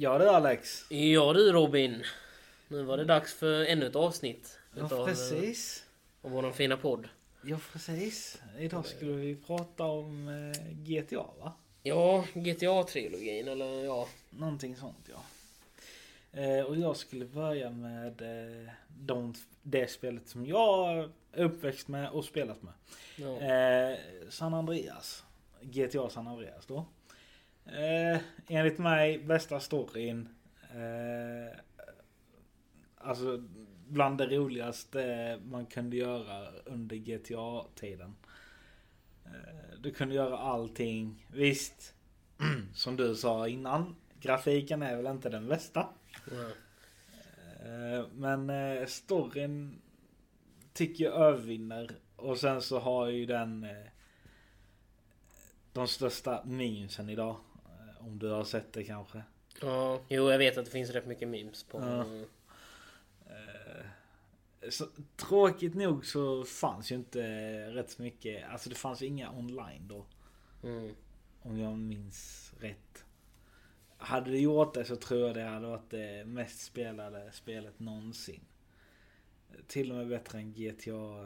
Ja 0.00 0.18
du 0.18 0.28
Alex. 0.28 0.84
Ja 0.90 1.32
du 1.32 1.52
Robin. 1.52 2.04
Nu 2.68 2.82
var 2.82 2.96
det 2.96 3.04
dags 3.04 3.34
för 3.34 3.64
ännu 3.64 3.86
ett 3.86 3.96
avsnitt. 3.96 4.58
Ja 4.74 4.86
utav, 4.86 5.06
precis. 5.06 5.84
Av 6.22 6.30
våran 6.30 6.52
fina 6.52 6.76
podd. 6.76 7.08
Ja 7.42 7.58
precis. 7.72 8.42
Idag 8.58 8.86
skulle 8.86 9.12
vi 9.12 9.36
prata 9.36 9.84
om 9.84 10.28
eh, 10.28 10.72
GTA 10.72 11.26
va? 11.40 11.52
Ja, 11.82 12.24
GTA-trilogin 12.34 13.48
eller 13.48 13.84
ja. 13.84 14.08
Någonting 14.30 14.76
sånt 14.76 15.10
ja. 15.12 15.22
Eh, 16.42 16.64
och 16.64 16.76
jag 16.76 16.96
skulle 16.96 17.24
börja 17.24 17.70
med 17.70 18.22
eh, 18.22 18.70
de, 18.88 19.34
det 19.62 19.90
spelet 19.90 20.28
som 20.28 20.46
jag 20.46 20.98
är 21.32 21.44
uppväxt 21.44 21.88
med 21.88 22.10
och 22.10 22.24
spelat 22.24 22.62
med. 22.62 22.72
ja. 23.16 23.40
Eh, 23.40 23.98
San 24.30 24.54
Andreas. 24.54 25.24
GTA 25.60 26.10
San 26.10 26.26
Andreas 26.26 26.66
då. 26.66 26.84
Eh, 27.72 28.20
enligt 28.48 28.78
mig 28.78 29.18
bästa 29.18 29.60
storyn. 29.60 30.28
Eh, 30.70 31.58
alltså 32.96 33.42
bland 33.88 34.18
det 34.18 34.26
roligaste 34.26 35.40
man 35.44 35.66
kunde 35.66 35.96
göra 35.96 36.48
under 36.64 36.96
GTA-tiden. 36.96 38.16
Eh, 39.24 39.80
du 39.80 39.90
kunde 39.90 40.14
göra 40.14 40.38
allting. 40.38 41.26
Visst, 41.32 41.94
som 42.74 42.96
du 42.96 43.14
sa 43.14 43.48
innan. 43.48 43.96
Grafiken 44.20 44.82
är 44.82 44.96
väl 44.96 45.06
inte 45.06 45.28
den 45.28 45.48
bästa. 45.48 45.88
Eh, 47.64 48.06
Men 48.12 48.50
eh, 48.50 48.86
storyn 48.86 49.82
tycker 50.72 51.04
jag 51.04 51.14
övervinner. 51.14 51.90
Och 52.16 52.38
sen 52.38 52.62
så 52.62 52.78
har 52.78 53.06
ju 53.08 53.26
den 53.26 53.66
de 55.72 55.88
största 55.88 56.42
memesen 56.44 57.08
idag. 57.08 57.36
Om 58.00 58.18
du 58.18 58.28
har 58.28 58.44
sett 58.44 58.72
det 58.72 58.84
kanske. 58.84 59.22
ja. 59.62 60.00
Jo, 60.08 60.30
jag 60.30 60.38
vet 60.38 60.58
att 60.58 60.64
det 60.64 60.70
finns 60.70 60.90
rätt 60.90 61.06
mycket 61.06 61.28
memes 61.28 61.62
på... 61.62 61.78
Ja. 61.80 62.04
Eh, 63.32 63.84
Så, 64.70 64.86
tråkigt 65.16 65.74
nog 65.74 66.06
så 66.06 66.44
fanns 66.44 66.92
ju 66.92 66.94
inte 66.96 67.20
rätt 67.70 67.90
så 67.90 68.02
mycket. 68.02 68.48
Alltså 68.50 68.68
det 68.68 68.76
fanns 68.76 69.02
ju 69.02 69.06
inga 69.06 69.30
online 69.32 69.88
då. 69.88 70.06
Mm. 70.62 70.94
Om 71.42 71.58
jag 71.58 71.78
minns 71.78 72.52
rätt. 72.60 73.04
Hade 73.96 74.30
det 74.30 74.38
gjort 74.38 74.74
det 74.74 74.84
så 74.84 74.96
tror 74.96 75.26
jag 75.26 75.34
det 75.36 75.42
hade 75.42 75.66
varit 75.66 75.90
det 75.90 76.24
mest 76.26 76.60
spelade 76.60 77.32
spelet 77.32 77.78
någonsin. 77.80 78.40
Till 79.66 79.90
och 79.90 79.96
med 79.96 80.08
bättre 80.08 80.38
än 80.38 80.52
GTA 80.52 81.24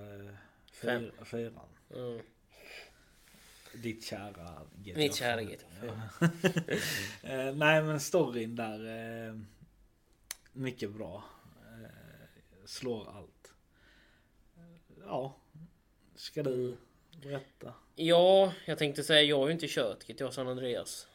Fem. 0.73 1.11
4. 1.25 1.53
Mm. 1.95 2.21
Ditt 3.75 4.05
kära 4.05 4.61
GTA. 4.77 4.99
Mitt 4.99 5.15
kära 5.15 5.43
GTA. 5.43 5.67
Ja. 5.83 6.29
Eh, 7.23 7.55
Nej 7.55 7.83
men 7.83 8.01
storyn 8.01 8.57
där. 8.57 8.87
eh, 9.29 9.35
Mycket 10.53 10.91
bra. 10.91 11.25
Eh, 11.57 11.91
Slår 12.67 13.09
allt. 13.17 13.53
Ja. 15.07 15.37
Ska 16.15 16.43
du 16.43 16.77
berätta? 17.23 17.75
Ja, 17.97 18.53
jag 18.67 18.79
tänkte 18.79 19.03
säga 19.03 19.23
jag 19.23 19.39
har 19.39 19.47
ju 19.47 19.53
inte 19.53 19.69
kört 19.69 20.07
GTA 20.07 20.31
San 20.31 20.49
Andreas. 20.49 21.09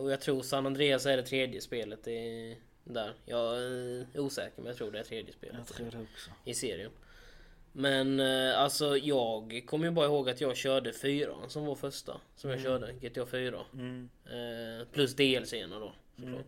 Och 0.00 0.12
jag 0.12 0.20
tror 0.20 0.42
San 0.42 0.66
Andreas 0.66 1.06
är 1.06 1.16
det 1.16 1.22
tredje 1.22 1.60
spelet 1.60 2.08
i, 2.08 2.58
där. 2.84 3.14
Jag 3.24 3.56
är 3.62 4.06
osäker 4.20 4.56
men 4.56 4.66
jag 4.66 4.76
tror 4.76 4.90
det 4.90 4.98
är 4.98 5.04
tredje 5.04 5.32
spelet. 5.32 5.56
Jag 5.58 5.66
tror 5.66 5.90
det 5.90 5.98
också. 6.12 6.30
i 6.44 6.54
serien. 6.54 6.90
Men 7.78 8.20
eh, 8.20 8.58
alltså 8.58 8.96
jag 8.96 9.62
kommer 9.66 9.84
ju 9.84 9.90
bara 9.90 10.06
ihåg 10.06 10.30
att 10.30 10.40
jag 10.40 10.56
körde 10.56 10.92
fyran 10.92 11.50
som 11.50 11.66
var 11.66 11.74
första. 11.74 12.20
Som 12.36 12.50
jag 12.50 12.60
körde, 12.60 12.92
GTA 12.92 13.26
4. 13.26 13.60
Mm. 13.72 14.08
Eh, 14.24 14.86
plus 14.92 15.14
DLC-erna 15.16 15.78
då 15.78 15.92
såklart. 16.16 16.46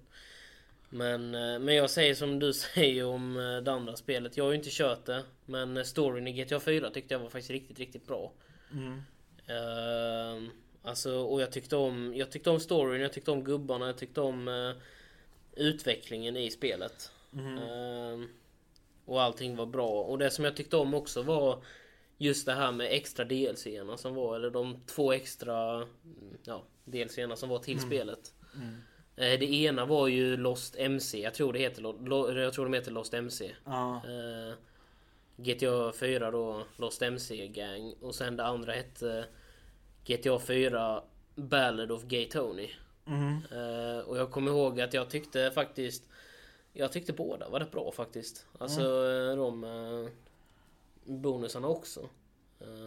Men, 0.88 1.34
eh, 1.34 1.58
men 1.58 1.74
jag 1.74 1.90
säger 1.90 2.14
som 2.14 2.38
du 2.38 2.52
säger 2.74 3.04
om 3.04 3.36
eh, 3.36 3.56
det 3.56 3.72
andra 3.72 3.96
spelet. 3.96 4.36
Jag 4.36 4.44
har 4.44 4.50
ju 4.50 4.56
inte 4.56 4.70
kört 4.72 5.06
det. 5.06 5.22
Men 5.46 5.84
storyn 5.84 6.26
i 6.26 6.32
GTA 6.32 6.60
4 6.60 6.90
tyckte 6.90 7.14
jag 7.14 7.18
var 7.18 7.28
faktiskt 7.28 7.50
riktigt, 7.50 7.78
riktigt 7.78 8.06
bra. 8.06 8.32
Mm. 8.72 9.02
Uh, 9.50 10.50
alltså, 10.82 11.14
och 11.14 11.40
jag 11.40 11.52
tyckte 11.52 11.76
om, 11.76 12.14
jag 12.16 12.30
tyckte 12.30 12.50
om 12.50 12.60
storyn, 12.60 13.02
jag 13.02 13.12
tyckte 13.12 13.30
om 13.30 13.44
gubbarna, 13.44 13.86
jag 13.86 13.98
tyckte 13.98 14.20
om 14.20 14.48
eh, 14.48 14.72
utvecklingen 15.56 16.36
i 16.36 16.50
spelet. 16.50 17.12
Mm. 17.32 17.58
Ehm, 17.58 18.28
och 19.10 19.22
allting 19.22 19.56
var 19.56 19.66
bra. 19.66 19.88
Och 19.88 20.18
det 20.18 20.30
som 20.30 20.44
jag 20.44 20.56
tyckte 20.56 20.76
om 20.76 20.94
också 20.94 21.22
var 21.22 21.64
just 22.18 22.46
det 22.46 22.52
här 22.52 22.72
med 22.72 22.88
extra 22.90 23.24
DLC-erna 23.24 23.96
som 23.96 24.14
var, 24.14 24.36
eller 24.36 24.50
de 24.50 24.80
två 24.86 25.12
extra 25.12 25.74
mm, 25.74 25.86
ja, 26.44 26.64
DLC-erna 26.84 27.36
som 27.36 27.48
var 27.48 27.58
till 27.58 27.80
spelet. 27.80 28.34
Mm. 28.54 28.74
Eh, 29.16 29.38
det 29.38 29.52
ena 29.52 29.84
var 29.84 30.08
ju 30.08 30.36
Lost 30.36 30.76
MC, 30.78 31.20
jag 31.22 31.34
tror 31.34 31.52
det 31.52 31.58
heter, 31.58 31.82
jag 32.40 32.52
tror 32.52 32.64
de 32.64 32.74
heter 32.74 32.90
Lost 32.90 33.14
MC. 33.14 33.54
Ja. 33.64 33.96
Eh, 33.96 34.54
GTA 35.36 35.92
4 35.92 36.30
då, 36.30 36.62
Lost 36.76 37.02
MC 37.02 37.48
Gang. 37.48 37.94
Och 38.00 38.14
sen 38.14 38.36
det 38.36 38.44
andra 38.44 38.72
hette 38.72 39.24
GTA 40.06 40.38
4 40.38 41.02
Ballad 41.34 41.92
of 41.92 42.04
Gay 42.04 42.28
Tony. 42.28 42.70
Mm. 43.06 43.42
Eh, 43.52 43.98
och 43.98 44.18
jag 44.18 44.30
kommer 44.30 44.50
ihåg 44.50 44.80
att 44.80 44.94
jag 44.94 45.10
tyckte 45.10 45.50
faktiskt 45.50 46.09
Jag 46.72 46.92
tyckte 46.92 47.12
båda 47.12 47.48
var 47.48 47.60
rätt 47.60 47.70
bra 47.70 47.92
faktiskt. 47.92 48.46
Alltså 48.58 48.80
eh, 48.80 49.36
de 49.36 49.64
eh, 49.64 50.10
bonusarna 51.04 51.68
också. 51.68 52.00
Eh, 52.60 52.86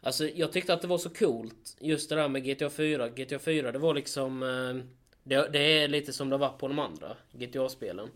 alltså 0.00 0.28
jag 0.28 0.52
tyckte 0.52 0.74
att 0.74 0.82
det 0.82 0.88
var 0.88 0.98
så 0.98 1.10
coolt 1.10 1.76
just 1.80 2.08
det 2.08 2.14
där 2.16 2.28
med 2.28 2.44
GTA 2.44 2.70
4. 2.70 3.08
GTA 3.08 3.38
4 3.38 3.72
det 3.72 3.78
var 3.78 3.94
liksom 3.94 4.42
eh, 4.42 4.84
det, 5.22 5.48
det 5.52 5.58
är 5.58 5.88
lite 5.88 6.12
som 6.12 6.30
det 6.30 6.36
var 6.36 6.48
på 6.48 6.68
de 6.68 6.78
andra 6.78 7.16
GTA-spelen. 7.32 8.08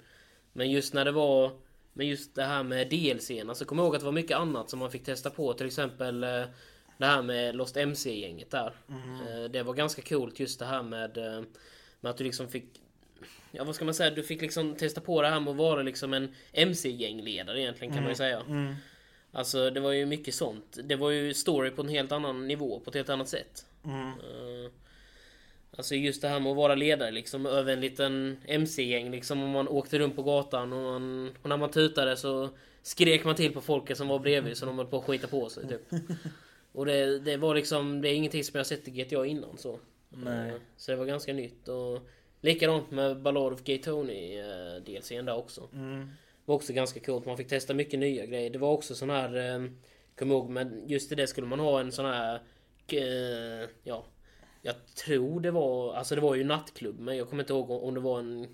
Men 0.52 0.70
just 0.70 0.94
när 0.94 1.04
det 1.04 1.12
var 1.12 1.52
Men 1.92 2.06
just 2.06 2.34
det 2.34 2.44
här 2.44 2.62
med 2.62 2.88
DLC-erna 2.90 3.54
så 3.54 3.64
kommer 3.64 3.82
jag 3.82 3.86
ihåg 3.86 3.94
att 3.96 4.00
det 4.00 4.06
var 4.06 4.12
mycket 4.12 4.36
annat 4.36 4.70
som 4.70 4.78
man 4.78 4.90
fick 4.90 5.04
testa 5.04 5.30
på. 5.30 5.52
Till 5.52 5.66
exempel 5.66 6.24
eh, 6.24 6.44
det 6.98 7.06
här 7.06 7.22
med 7.22 7.56
Lost 7.56 7.76
MC-gänget 7.76 8.50
där. 8.50 8.72
Eh, 8.88 9.50
Det 9.50 9.62
var 9.62 9.74
ganska 9.74 10.02
coolt 10.02 10.40
just 10.40 10.58
det 10.58 10.64
här 10.66 10.82
med, 10.82 11.16
med 12.00 12.10
att 12.10 12.16
du 12.16 12.24
liksom 12.24 12.48
fick 12.48 12.82
Ja 13.52 13.64
vad 13.64 13.74
ska 13.74 13.84
man 13.84 13.94
säga? 13.94 14.10
Du 14.10 14.22
fick 14.22 14.40
liksom 14.42 14.74
testa 14.74 15.00
på 15.00 15.22
det 15.22 15.28
här 15.28 15.40
med 15.40 15.50
att 15.50 15.56
vara 15.56 15.82
liksom 15.82 16.12
en 16.14 16.34
MC-gängledare 16.52 17.60
egentligen 17.60 17.94
kan 17.94 18.02
man 18.02 18.12
ju 18.12 18.16
säga. 18.16 18.40
Mm. 18.48 18.74
Alltså 19.32 19.70
det 19.70 19.80
var 19.80 19.92
ju 19.92 20.06
mycket 20.06 20.34
sånt. 20.34 20.78
Det 20.84 20.96
var 20.96 21.10
ju 21.10 21.34
story 21.34 21.70
på 21.70 21.82
en 21.82 21.88
helt 21.88 22.12
annan 22.12 22.48
nivå, 22.48 22.80
på 22.80 22.90
ett 22.90 22.96
helt 22.96 23.08
annat 23.08 23.28
sätt. 23.28 23.66
Mm. 23.84 24.06
Eh, 24.08 24.70
Alltså 25.76 25.94
just 25.94 26.22
det 26.22 26.28
här 26.28 26.40
med 26.40 26.50
att 26.50 26.56
vara 26.56 26.74
ledare 26.74 27.10
liksom 27.10 27.46
över 27.46 27.72
en 27.72 27.80
liten 27.80 28.36
MC-gäng 28.44 29.10
liksom. 29.10 29.42
Om 29.42 29.50
man 29.50 29.68
åkte 29.68 29.98
runt 29.98 30.16
på 30.16 30.22
gatan 30.22 30.72
och, 30.72 30.82
man, 30.82 31.34
och 31.42 31.48
när 31.48 31.56
man 31.56 31.70
tutade 31.70 32.16
så 32.16 32.48
skrek 32.82 33.24
man 33.24 33.34
till 33.34 33.52
på 33.52 33.60
folket 33.60 33.96
som 33.96 34.08
var 34.08 34.18
bredvid 34.18 34.56
så 34.56 34.66
de 34.66 34.78
höll 34.78 34.86
på 34.86 34.98
att 34.98 35.04
skita 35.04 35.26
på 35.26 35.48
sig 35.48 35.68
typ. 35.68 35.80
Och 36.72 36.86
det, 36.86 37.18
det 37.18 37.36
var 37.36 37.54
liksom, 37.54 38.00
det 38.00 38.08
är 38.08 38.14
ingenting 38.14 38.44
som 38.44 38.56
jag 38.58 38.66
sett 38.66 38.88
i 38.88 38.90
GTA 38.90 39.26
innan 39.26 39.56
så. 39.58 39.78
Nej. 40.08 40.48
Eh, 40.50 40.54
Så 40.76 40.90
det 40.90 40.96
var 40.96 41.06
ganska 41.06 41.32
nytt 41.32 41.68
och 41.68 42.08
likadant 42.40 42.90
med 42.90 43.22
Ballad 43.22 43.52
of 43.52 43.62
Gay 43.62 43.78
Tony 43.78 44.38
eh, 44.38 44.82
DLCn 44.86 45.24
där 45.24 45.36
också. 45.36 45.68
Mm. 45.72 46.08
var 46.44 46.54
också 46.54 46.72
ganska 46.72 47.00
coolt. 47.00 47.26
Man 47.26 47.36
fick 47.36 47.48
testa 47.48 47.74
mycket 47.74 48.00
nya 48.00 48.26
grejer. 48.26 48.50
Det 48.50 48.58
var 48.58 48.72
också 48.72 48.94
sån 48.94 49.10
här... 49.10 49.54
Eh, 49.54 49.70
Kom 50.18 50.30
ihåg, 50.30 50.50
men 50.50 50.88
just 50.88 51.12
i 51.12 51.14
det 51.14 51.26
skulle 51.26 51.46
man 51.46 51.60
ha 51.60 51.80
en 51.80 51.92
sån 51.92 52.06
här... 52.06 52.40
Eh, 52.88 53.68
ja. 53.82 54.04
Jag 54.62 54.74
tror 55.04 55.40
det 55.40 55.50
var... 55.50 55.94
Alltså 55.94 56.14
det 56.14 56.20
var 56.20 56.34
ju 56.34 56.44
nattklubb. 56.44 57.00
Men 57.00 57.16
jag 57.16 57.28
kommer 57.28 57.42
inte 57.42 57.52
ihåg 57.52 57.70
om 57.70 57.94
det 57.94 58.00
var 58.00 58.18
en... 58.18 58.48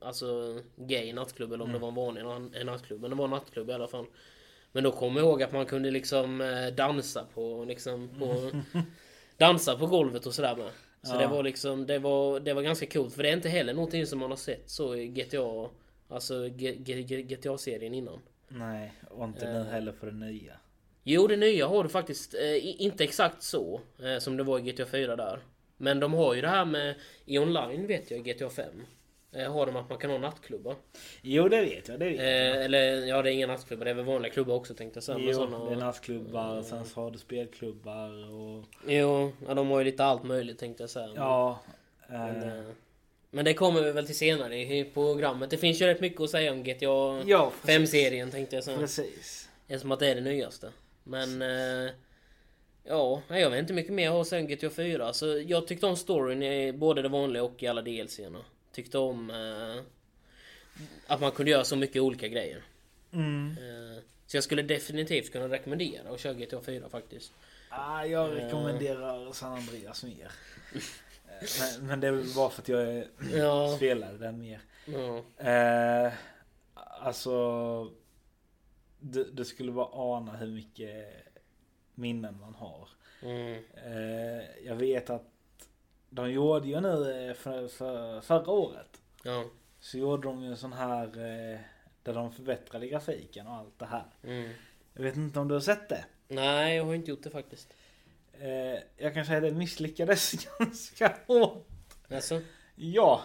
Alltså 0.00 0.60
gay 0.76 1.12
nattklubb 1.12 1.52
eller 1.52 1.64
om 1.64 1.72
det 1.72 1.78
var 1.78 1.88
en 1.88 1.94
vanlig 1.94 2.20
en 2.60 2.66
nattklubb. 2.66 3.00
Men 3.00 3.10
det 3.10 3.16
var 3.16 3.24
en 3.24 3.30
nattklubb 3.30 3.70
i 3.70 3.72
alla 3.72 3.88
fall. 3.88 4.06
Men 4.72 4.84
då 4.84 4.90
kommer 4.90 5.20
jag 5.20 5.28
ihåg 5.28 5.42
att 5.42 5.52
man 5.52 5.66
kunde 5.66 5.90
liksom 5.90 6.40
eh, 6.40 6.74
dansa 6.74 7.26
på 7.34 7.64
liksom 7.68 8.08
på... 8.18 8.50
dansa 9.36 9.78
på 9.78 9.86
golvet 9.86 10.26
och 10.26 10.34
sådär 10.34 10.56
med. 10.56 10.70
Så 11.02 11.14
Ja. 11.14 11.18
det 11.18 11.26
var 11.26 11.42
liksom, 11.42 11.86
det 11.86 11.98
var, 11.98 12.40
det 12.40 12.54
var 12.54 12.62
ganska 12.62 12.86
coolt. 12.86 13.14
För 13.14 13.22
det 13.22 13.28
är 13.28 13.32
inte 13.36 13.48
heller 13.48 13.74
någonting 13.74 14.06
som 14.06 14.18
man 14.18 14.30
har 14.30 14.36
sett 14.36 14.70
så 14.70 14.96
i 14.96 15.08
GTA. 15.08 15.68
Alltså 16.08 16.48
GTA-serien 17.28 17.94
innan. 17.94 18.18
Nej, 18.48 18.92
och 19.10 19.24
inte 19.24 19.52
nu 19.52 19.58
Eh. 19.58 19.64
heller 19.66 19.92
för 19.92 20.06
det 20.06 20.16
nya. 20.16 20.52
Jo, 21.04 21.26
det 21.26 21.36
nya 21.36 21.66
har 21.66 21.82
du 21.82 21.88
faktiskt 21.88 22.34
eh, 22.34 22.82
inte 22.82 23.04
exakt 23.04 23.42
så 23.42 23.80
eh, 24.02 24.18
som 24.18 24.36
det 24.36 24.42
var 24.42 24.58
i 24.58 24.62
GTA 24.72 24.86
4 24.86 25.16
där. 25.16 25.38
Men 25.76 26.00
de 26.00 26.14
har 26.14 26.34
ju 26.34 26.40
det 26.40 26.48
här 26.48 26.64
med 26.64 26.94
i 27.24 27.38
online 27.38 27.86
vet 27.86 28.10
jag 28.10 28.24
GTA 28.24 28.50
5. 28.50 28.64
Eh, 29.32 29.52
har 29.52 29.66
de 29.66 29.76
att 29.76 29.88
man 29.88 29.98
kan 29.98 30.10
ha 30.10 30.18
nattklubbar. 30.18 30.76
Jo 31.22 31.48
det 31.48 31.60
vet 31.60 31.88
jag, 31.88 32.00
det 32.00 32.04
vet 32.08 32.16
jag. 32.16 32.26
Eh, 32.26 32.64
eller 32.64 33.06
ja, 33.06 33.22
det 33.22 33.30
är 33.30 33.32
inga 33.32 33.46
nattklubbar, 33.46 33.84
det 33.84 33.90
är 33.90 33.94
väl 33.94 34.04
vanliga 34.04 34.32
klubbar 34.32 34.54
också 34.54 34.74
tänkte 34.74 34.96
jag 34.96 35.04
säga. 35.04 35.18
Jo, 35.20 35.32
såna- 35.32 35.64
det 35.68 35.72
är 35.72 35.76
nattklubbar, 35.76 36.62
sen 36.62 36.84
så 36.84 37.00
har 37.00 37.10
du 37.10 37.18
spelklubbar 37.18 38.30
och... 38.30 38.64
Jo, 38.86 39.32
ja, 39.46 39.54
de 39.54 39.68
har 39.70 39.78
ju 39.78 39.84
lite 39.84 40.04
allt 40.04 40.24
möjligt 40.24 40.58
tänkte 40.58 40.82
jag 40.82 40.90
säga. 40.90 41.10
Ja. 41.16 41.60
Men, 42.08 42.42
eh, 42.42 42.58
eh, 42.58 42.64
men 43.30 43.44
det 43.44 43.54
kommer 43.54 43.82
vi 43.82 43.92
väl 43.92 44.06
till 44.06 44.18
senare 44.18 44.58
i 44.58 44.84
programmet. 44.94 45.50
Det 45.50 45.56
finns 45.56 45.82
ju 45.82 45.86
rätt 45.86 46.00
mycket 46.00 46.20
att 46.20 46.30
säga 46.30 46.52
om 46.52 46.62
GTA 46.62 47.22
ja, 47.26 47.52
precis. 47.62 47.94
5-serien 47.94 48.30
tänkte 48.30 48.56
jag 48.56 48.64
säga. 48.64 48.78
Precis. 48.78 49.48
Eftersom 49.68 49.92
att 49.92 50.00
det 50.00 50.08
är 50.08 50.14
det 50.14 50.20
nyaste. 50.20 50.72
Men... 51.04 51.42
Eh, 51.42 51.90
ja, 52.84 53.22
jag 53.28 53.50
vet 53.50 53.58
inte 53.58 53.72
mycket 53.72 53.92
mer 53.92 54.04
jag 54.04 54.12
har 54.12 54.38
om 54.38 54.46
GTA 54.46 54.70
4. 54.70 55.06
Alltså, 55.06 55.26
jag 55.26 55.66
tyckte 55.66 55.86
om 55.86 55.96
storyn 55.96 56.42
i 56.42 56.72
både 56.72 57.02
det 57.02 57.08
vanliga 57.08 57.42
och 57.42 57.62
i 57.62 57.66
alla 57.66 57.82
DLC-erna. 57.82 58.38
Tyckte 58.78 58.98
om 58.98 59.30
eh, 59.30 59.82
att 61.06 61.20
man 61.20 61.32
kunde 61.32 61.50
göra 61.50 61.64
så 61.64 61.76
mycket 61.76 62.02
olika 62.02 62.28
grejer. 62.28 62.62
Mm. 63.12 63.50
Eh, 63.50 64.02
så 64.26 64.36
jag 64.36 64.44
skulle 64.44 64.62
definitivt 64.62 65.32
kunna 65.32 65.48
rekommendera 65.48 66.10
att 66.10 66.20
köra 66.20 66.34
GTA 66.34 66.60
4 66.60 66.88
faktiskt. 66.88 67.32
Ah, 67.68 68.04
jag 68.04 68.36
rekommenderar 68.36 69.32
San 69.32 69.52
Andreas 69.52 70.04
mer. 70.04 70.32
Eh, 70.74 70.80
men, 71.60 71.86
men 71.86 72.00
det 72.00 72.06
är 72.08 72.12
väl 72.12 72.26
bara 72.36 72.50
för 72.50 72.62
att 72.62 72.68
jag 72.68 73.04
Ja. 73.34 73.74
spelade 73.76 74.18
den 74.18 74.38
mer. 74.38 74.60
Ja. 74.84 75.24
Eh, 75.50 76.12
alltså, 76.74 77.34
det, 79.00 79.24
det 79.24 79.44
skulle 79.44 79.72
bara 79.72 79.88
ana 79.92 80.36
hur 80.36 80.46
mycket 80.48 81.06
minnen 81.94 82.40
man 82.40 82.54
har. 82.54 82.88
Mm. 83.22 83.62
Eh, 83.86 84.44
jag 84.66 84.74
vet 84.76 85.10
att 85.10 85.24
de 86.10 86.30
gjorde 86.30 86.68
ju 86.68 86.80
nu 86.80 87.28
eh, 87.28 87.34
för, 87.34 87.68
för 87.68 88.20
förra 88.20 88.50
året. 88.50 89.02
Ja. 89.22 89.44
Så 89.80 89.98
gjorde 89.98 90.28
de 90.28 90.42
ju 90.42 90.48
en 90.48 90.56
sån 90.56 90.72
här 90.72 91.06
eh, 91.06 91.58
där 92.02 92.14
de 92.14 92.32
förbättrade 92.32 92.88
grafiken 92.88 93.46
och 93.46 93.54
allt 93.54 93.78
det 93.78 93.86
här. 93.86 94.04
Mm. 94.22 94.50
Jag 94.94 95.02
vet 95.02 95.16
inte 95.16 95.40
om 95.40 95.48
du 95.48 95.54
har 95.54 95.60
sett 95.60 95.88
det? 95.88 96.04
Nej, 96.28 96.76
jag 96.76 96.84
har 96.84 96.94
inte 96.94 97.10
gjort 97.10 97.22
det 97.22 97.30
faktiskt. 97.30 97.74
Eh, 98.32 98.82
jag 98.96 99.14
kan 99.14 99.26
säga 99.26 99.36
att 99.36 99.42
det 99.42 99.58
misslyckades 99.58 100.46
ganska 100.58 101.16
hårt. 101.26 101.66
Alltså? 102.10 102.40
Ja. 102.74 103.22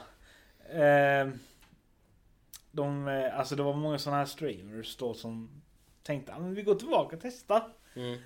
De, 2.71 3.07
alltså 3.33 3.55
det 3.55 3.63
var 3.63 3.73
många 3.73 3.97
sådana 3.97 4.17
här 4.17 4.25
streamers 4.25 4.97
då 4.97 5.13
som 5.13 5.61
tänkte 6.03 6.33
att 6.33 6.43
vi 6.43 6.61
går 6.61 6.75
tillbaka 6.75 7.15
och 7.15 7.21
testar. 7.21 7.73
Mm. 7.95 8.19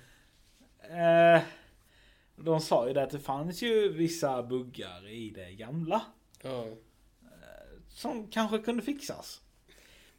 Eh, 2.38 2.44
de 2.44 2.60
sa 2.60 2.88
ju 2.88 2.94
det 2.94 3.02
att 3.02 3.10
det 3.10 3.18
fanns 3.18 3.62
ju 3.62 3.92
vissa 3.92 4.42
buggar 4.42 5.08
i 5.08 5.30
det 5.30 5.52
gamla. 5.52 6.02
Ja. 6.42 6.64
Som 7.88 8.26
kanske 8.26 8.58
kunde 8.58 8.82
fixas. 8.82 9.40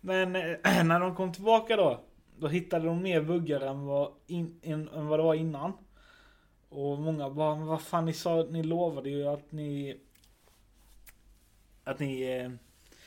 Men 0.02 0.36
eh, 0.36 0.58
när 0.86 1.00
de 1.00 1.16
kom 1.16 1.34
tillbaka 1.34 1.76
då. 1.76 2.04
Då 2.38 2.48
hittade 2.48 2.86
de 2.86 3.02
mer 3.02 3.22
buggar 3.22 3.62
än 3.62 3.86
vad, 3.86 4.14
in, 4.28 4.60
in, 4.62 4.88
än 4.88 5.08
vad 5.08 5.20
det 5.20 5.24
var 5.24 5.36
innan. 5.36 5.74
Och 6.70 7.00
många 7.00 7.30
bara, 7.30 7.56
men 7.56 7.68
vad 7.68 7.82
fan 7.82 8.06
ni 8.06 8.14
sa, 8.14 8.48
ni 8.50 8.64
lovade 8.64 9.10
ju 9.10 9.28
att 9.28 9.52
ni... 9.52 10.00
Att 11.84 12.00
ni 12.00 12.22
eh, 12.22 12.52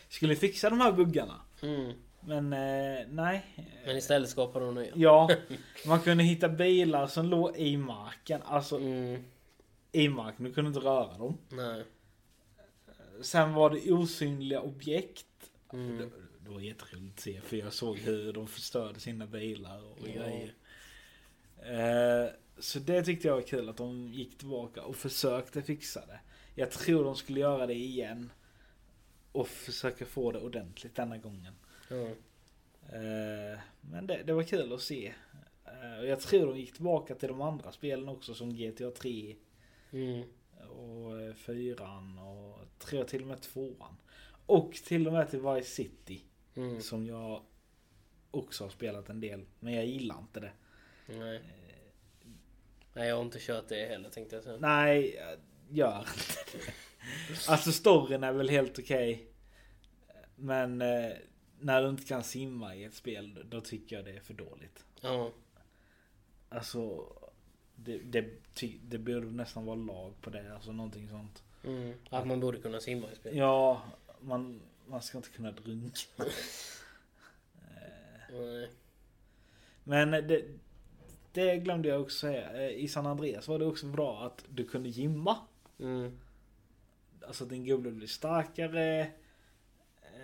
skulle 0.09 0.37
fixa 0.37 0.71
de 0.71 0.81
här 0.81 0.93
buggarna. 0.93 1.41
Mm. 1.63 1.93
Men 2.27 2.53
eh, 2.53 3.07
nej. 3.11 3.43
Men 3.87 3.97
istället 3.97 4.29
skapar 4.31 4.61
de 4.61 4.75
nya. 4.75 4.93
Ja, 4.97 5.31
man 5.87 6.01
kunde 6.01 6.25
hitta 6.25 6.49
bilar 6.49 7.07
som 7.07 7.27
låg 7.27 7.57
i 7.57 7.77
marken. 7.77 8.43
Alltså 8.45 8.77
Mm. 8.79 9.25
i 9.93 10.09
marken, 10.09 10.45
du 10.45 10.53
kunde 10.53 10.69
inte 10.69 10.81
röra 10.81 11.19
dem. 11.19 11.39
Nej. 11.49 11.85
Sen 13.23 13.53
var 13.55 13.71
det 13.71 13.93
osynliga 13.93 14.61
objekt. 14.61 15.27
Mm. 15.73 15.99
Det, 15.99 16.05
det 16.45 16.51
var 16.51 16.61
jätteroligt 16.61 17.15
att 17.15 17.21
se 17.21 17.41
för 17.41 17.57
jag 17.57 17.73
såg 17.73 17.99
hur 17.99 18.33
de 18.33 18.47
förstörde 18.49 19.01
sina 19.01 19.27
bilar 19.27 19.83
och 19.85 19.99
Ja. 20.09 20.13
grejer. 20.23 20.55
Eh, 21.63 22.31
så 22.59 22.79
det 22.79 23.03
tyckte 23.03 23.29
jag 23.29 23.35
var 23.35 23.43
kul 23.43 23.69
att 23.69 23.77
de 23.77 24.13
gick 24.13 24.39
tillbaka 24.39 24.83
och 24.83 24.97
försökte 24.97 25.63
fixa 25.63 26.07
det. 26.07 26.21
Jag 26.55 26.71
tror 26.71 27.05
de 27.05 27.17
skulle 27.17 27.41
göra 27.41 27.67
det 27.67 27.75
igen. 27.75 28.31
Och 29.33 29.49
försöka 29.49 30.05
få 30.07 30.33
det 30.33 30.39
ordentligt 30.39 30.95
denna 30.95 31.19
gången. 31.19 31.55
Eh, 32.93 33.59
men 33.81 34.07
det, 34.07 34.23
det 34.23 34.33
var 34.33 34.43
kul 34.43 34.73
att 34.73 34.81
se. 34.81 35.13
Eh, 35.65 35.99
och 35.99 36.07
jag 36.07 36.21
tror 36.21 36.47
de 36.47 36.59
gick 36.59 36.73
tillbaka 36.75 37.15
till 37.15 37.29
de 37.29 37.41
andra 37.43 37.73
spelen 37.73 38.09
också 38.09 38.35
som 38.35 38.55
GTA 38.55 38.91
3 38.91 39.37
Mm. 39.93 40.23
och 40.69 41.21
eh, 41.21 41.35
4 41.35 41.85
och 42.21 42.79
tror 42.79 42.99
jag 43.01 43.09
till 43.09 43.23
och 43.23 43.29
med 43.29 43.41
2 43.43 43.75
Och 44.47 44.73
till 44.73 45.07
och 45.07 45.13
med 45.13 45.31
till 45.31 45.41
Vice 45.41 45.71
City. 45.71 46.25
Mm. 46.55 46.81
Som 46.81 47.07
jag 47.07 47.43
också 48.31 48.65
har 48.65 48.71
spelat 48.71 49.09
en 49.09 49.21
del. 49.21 49.45
Men 49.61 49.73
jag 49.75 49.87
gillar 49.87 50.19
inte 50.19 50.41
det. 50.41 50.53
Nej. 51.07 51.43
Nej, 52.95 53.09
jag 53.09 53.17
har 53.17 53.23
inte 53.23 53.39
kört 53.41 53.69
det 53.69 53.87
heller 53.87 54.11
tänkte 54.11 54.37
jag 54.37 54.45
säga. 54.45 54.57
Nej, 54.61 55.15
jag 55.15 55.39
gör 55.77 55.99
inte 55.99 56.59
det. 56.59 56.73
Alltså 57.49 57.73
storyn 57.73 58.25
är 58.25 58.33
väl 58.33 58.49
helt 58.49 58.79
okej. 58.79 59.27
Men 60.37 60.83
eh, 60.83 61.13
när 61.63 61.83
du 61.83 61.89
inte 61.89 62.05
kan 62.05 62.25
simma 62.25 62.75
i 62.75 62.85
ett 62.85 62.95
spel 62.95 63.45
då 63.51 63.61
tycker 63.61 63.97
jag 63.97 64.05
det 64.05 64.11
är 64.11 64.21
för 64.21 64.35
dåligt. 64.35 64.85
Ja. 65.01 65.31
Alltså 66.49 67.13
det, 67.77 67.99
det, 67.99 68.25
det 68.83 68.99
borde 68.99 69.27
nästan 69.27 69.65
vara 69.65 69.77
lag 69.77 70.13
på 70.21 70.31
det. 70.31 70.55
Alltså 70.55 70.73
någonting 70.73 71.09
sånt. 71.09 71.43
Mm. 71.65 71.95
Att 72.11 72.27
man 72.27 72.41
borde 72.41 72.59
kunna 72.59 72.81
simma 72.81 73.13
i 73.13 73.17
spel. 73.17 73.37
Ja, 73.37 73.83
man, 74.21 74.61
man 74.87 75.03
ska 75.03 75.19
inte 75.19 75.31
kunna 75.31 75.53
drunkna. 75.53 76.25
Nej. 78.33 78.71
Men 79.85 80.11
det, 80.11 80.45
det 81.33 81.57
glömde 81.57 81.89
jag 81.89 82.01
också 82.01 82.19
säga. 82.19 82.53
Eh, 82.53 82.85
I 82.85 82.89
San 82.89 83.07
Andreas 83.07 83.49
var 83.49 83.59
det 83.59 83.65
också 83.65 83.87
bra 83.87 84.27
att 84.27 84.45
du 84.49 84.65
kunde 84.65 84.89
gymma. 84.89 85.37
Mm. 85.79 86.19
Alltså 87.27 87.45
din 87.45 87.65
gubbe 87.65 87.91
blir 87.91 88.09
starkare, 88.09 89.01
eh, 89.01 89.07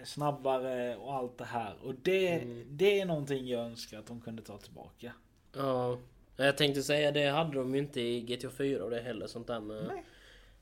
snabbare 0.05 0.97
och 0.97 1.15
allt 1.15 1.39
det 1.39 1.45
här. 1.45 1.75
Och 1.83 1.95
det, 2.03 2.29
Mm. 2.29 2.65
det 2.71 3.01
är 3.01 3.05
någonting 3.07 3.47
jag 3.49 3.61
önskar 3.61 3.99
att 3.99 4.07
de 4.07 4.21
kunde 4.21 4.43
ta 4.43 4.59
tillbaka. 4.59 5.13
Ja. 5.57 5.99
Jag 6.37 6.57
tänkte 6.57 6.83
säga 6.83 7.13
det 7.13 7.27
hade 7.27 7.59
de 7.59 7.75
ju 7.75 7.81
inte 7.81 8.01
i 8.01 8.21
GTA 8.21 8.51
4 8.51 8.85
och 8.85 8.91
det 8.91 9.01
heller 9.01 9.27
sånt 9.27 9.47
där 9.47 9.61
med. 9.61 9.85
Nej. 9.89 10.05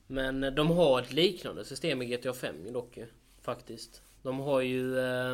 Men 0.07 0.55
de 0.55 0.71
har 0.71 1.03
ett 1.03 1.13
liknande 1.13 1.65
system 1.65 2.03
i 2.03 2.07
GTA 2.07 2.33
5 2.33 2.67
ju 2.67 2.71
dock 2.73 2.97
ju. 2.97 3.07
Faktiskt. 3.43 4.03
De 4.23 4.39
har 4.41 4.61
ju... 4.61 4.99
Eh, 4.99 5.33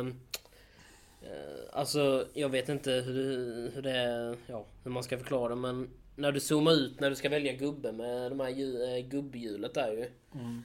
eh, 1.21 1.59
alltså 1.71 2.27
jag 2.33 2.49
vet 2.49 2.69
inte 2.69 2.91
hur, 2.91 3.71
hur 3.71 3.81
det 3.81 3.91
är, 3.91 4.35
ja, 4.47 4.65
hur 4.83 4.91
man 4.91 5.03
ska 5.03 5.17
förklara 5.17 5.49
det, 5.49 5.55
men 5.55 5.89
när 6.15 6.31
du 6.31 6.39
zoomar 6.39 6.71
ut 6.71 6.99
när 6.99 7.09
du 7.09 7.15
ska 7.15 7.29
välja 7.29 7.53
gubbe 7.53 7.91
med 7.91 8.31
de 8.31 8.39
här 8.39 8.49
eh, 8.97 9.05
gubbhjulet 9.05 9.73
där 9.73 9.91
ju. 9.91 10.09
Mm. 10.33 10.63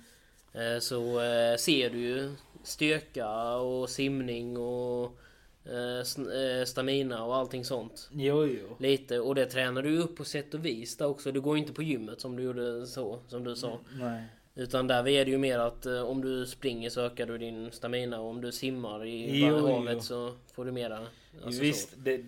Eh, 0.53 0.79
så 0.81 1.21
eh, 1.21 1.57
ser 1.57 1.91
du 1.91 1.99
ju 1.99 2.35
styrka 2.69 3.57
och 3.57 3.91
simning 3.91 4.57
och 4.57 5.19
eh, 5.65 5.99
eh, 6.41 6.65
stamina 6.65 7.25
och 7.25 7.37
allting 7.37 7.65
sånt. 7.65 8.11
Jo, 8.13 8.47
jo. 8.47 8.77
Lite 8.79 9.21
och 9.21 9.35
det 9.35 9.47
tränar 9.47 9.83
du 9.83 9.99
upp 9.99 10.17
på 10.17 10.25
sätt 10.25 10.55
och 10.55 10.65
vis 10.65 10.97
där 10.97 11.07
också. 11.07 11.33
Du 11.33 11.41
går 11.41 11.59
inte 11.59 11.73
på 11.73 11.83
gymmet 11.83 12.21
som 12.21 12.37
du 12.37 12.43
gjorde 12.43 12.87
så, 12.87 13.21
som 13.29 13.45
du 13.45 13.57
sa. 13.57 13.79
Nej. 14.01 14.23
Utan 14.55 14.87
där 14.87 15.09
är 15.09 15.25
det 15.25 15.31
ju 15.31 15.39
mer 15.39 15.59
att 15.59 15.87
eh, 15.87 16.03
om 16.03 16.21
du 16.21 16.47
springer 16.47 16.91
så 16.91 17.01
ökar 17.01 17.27
du 17.27 17.39
din 17.39 17.71
stamina 17.71 18.21
och 18.21 18.31
om 18.31 18.41
du 18.41 18.53
simmar 18.53 19.07
i 19.07 19.41
Jo, 19.41 19.67
havet 19.67 19.95
jo. 19.95 20.01
så 20.01 20.35
får 20.53 20.65
du 20.65 20.73
mera. 20.73 21.07
Alltså 21.45 21.61
Visst, 21.61 21.95
det, 21.97 22.25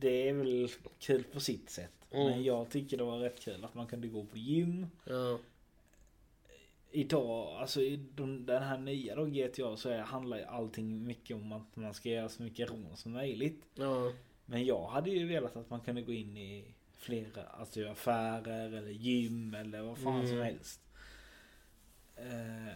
det 0.00 0.28
är 0.28 0.32
väl 0.32 0.68
kul 0.98 1.24
på 1.32 1.40
sitt 1.40 1.70
sätt. 1.70 1.90
Mm. 2.10 2.26
Men 2.26 2.44
jag 2.44 2.70
tycker 2.70 2.96
det 2.96 3.04
var 3.04 3.18
rätt 3.18 3.40
kul 3.40 3.64
att 3.64 3.74
man 3.74 3.86
kunde 3.86 4.08
gå 4.08 4.24
på 4.24 4.38
gym. 4.38 4.86
Ja. 5.04 5.38
Idag, 6.96 7.56
alltså 7.60 7.80
i 7.80 7.96
de, 8.14 8.46
den 8.46 8.62
här 8.62 8.78
nya 8.78 9.14
då 9.14 9.24
GTA 9.24 9.76
så 9.76 9.88
är, 9.88 9.98
handlar 9.98 10.36
ju 10.38 10.44
allting 10.44 11.04
mycket 11.06 11.36
om 11.36 11.52
att 11.52 11.76
man 11.76 11.94
ska 11.94 12.08
göra 12.08 12.28
så 12.28 12.42
mycket 12.42 12.70
rån 12.70 12.96
som 12.96 13.12
möjligt. 13.12 13.62
Ja. 13.74 14.12
Men 14.46 14.64
jag 14.64 14.86
hade 14.86 15.10
ju 15.10 15.26
velat 15.26 15.56
att 15.56 15.70
man 15.70 15.80
kunde 15.80 16.02
gå 16.02 16.12
in 16.12 16.36
i 16.36 16.74
flera, 16.98 17.42
alltså 17.44 17.88
affärer 17.88 18.72
eller 18.72 18.90
gym 18.90 19.54
eller 19.54 19.82
vad 19.82 19.98
fan 19.98 20.26
som 20.26 20.36
Mm. 20.36 20.44
helst. 20.46 20.80
Eh, 22.16 22.74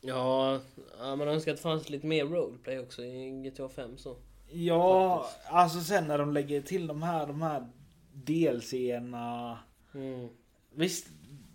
Ja, 0.00 0.60
man 0.98 1.20
önskar 1.28 1.52
att 1.52 1.58
det 1.58 1.62
fanns 1.62 1.90
lite 1.90 2.06
mer 2.06 2.24
roleplay 2.24 2.78
också 2.78 3.04
i 3.04 3.30
GTA 3.30 3.68
5 3.68 3.98
så. 3.98 4.16
ja, 4.50 5.28
alltså 5.46 5.80
sen 5.80 6.08
när 6.08 6.18
de 6.18 6.32
lägger 6.32 6.60
till 6.60 6.86
de 6.86 7.02
här, 7.02 7.26
de 7.26 7.42
här 7.42 7.66
DLC-erna. 8.12 9.58
Mm. 9.94 10.28
Visst, 10.74 11.08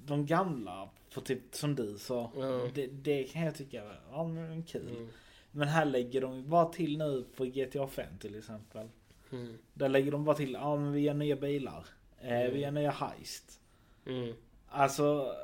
de 0.05 0.25
gamla 0.25 0.89
på 1.13 1.21
typ 1.21 1.55
som 1.55 1.75
du 1.75 1.97
sa. 1.97 2.31
Ja. 2.35 2.69
Det, 2.73 2.87
det 2.87 3.23
kan 3.23 3.41
jag 3.41 3.55
tycka 3.55 3.83
var 3.83 3.99
ja, 4.11 4.27
men 4.27 4.63
kul. 4.63 4.89
Mm. 4.89 5.07
Men 5.51 5.67
här 5.67 5.85
lägger 5.85 6.21
de 6.21 6.35
ju 6.35 6.43
bara 6.43 6.65
till 6.65 6.97
nu 6.97 7.25
på 7.35 7.45
GTA 7.45 7.87
5 7.87 8.17
till 8.19 8.37
exempel. 8.37 8.87
Mm. 9.31 9.57
Där 9.73 9.89
lägger 9.89 10.11
de 10.11 10.25
bara 10.25 10.35
till, 10.35 10.53
ja 10.53 10.77
men 10.77 10.91
vi 10.93 11.01
gör 11.01 11.13
nya 11.13 11.35
bilar. 11.35 11.85
Eh, 12.21 12.39
Mm. 12.39 12.53
Vi 12.53 12.59
gör 12.59 12.71
nya 12.71 12.91
heist. 12.91 13.59
Mm. 14.05 14.33
Alltså, 14.67 15.35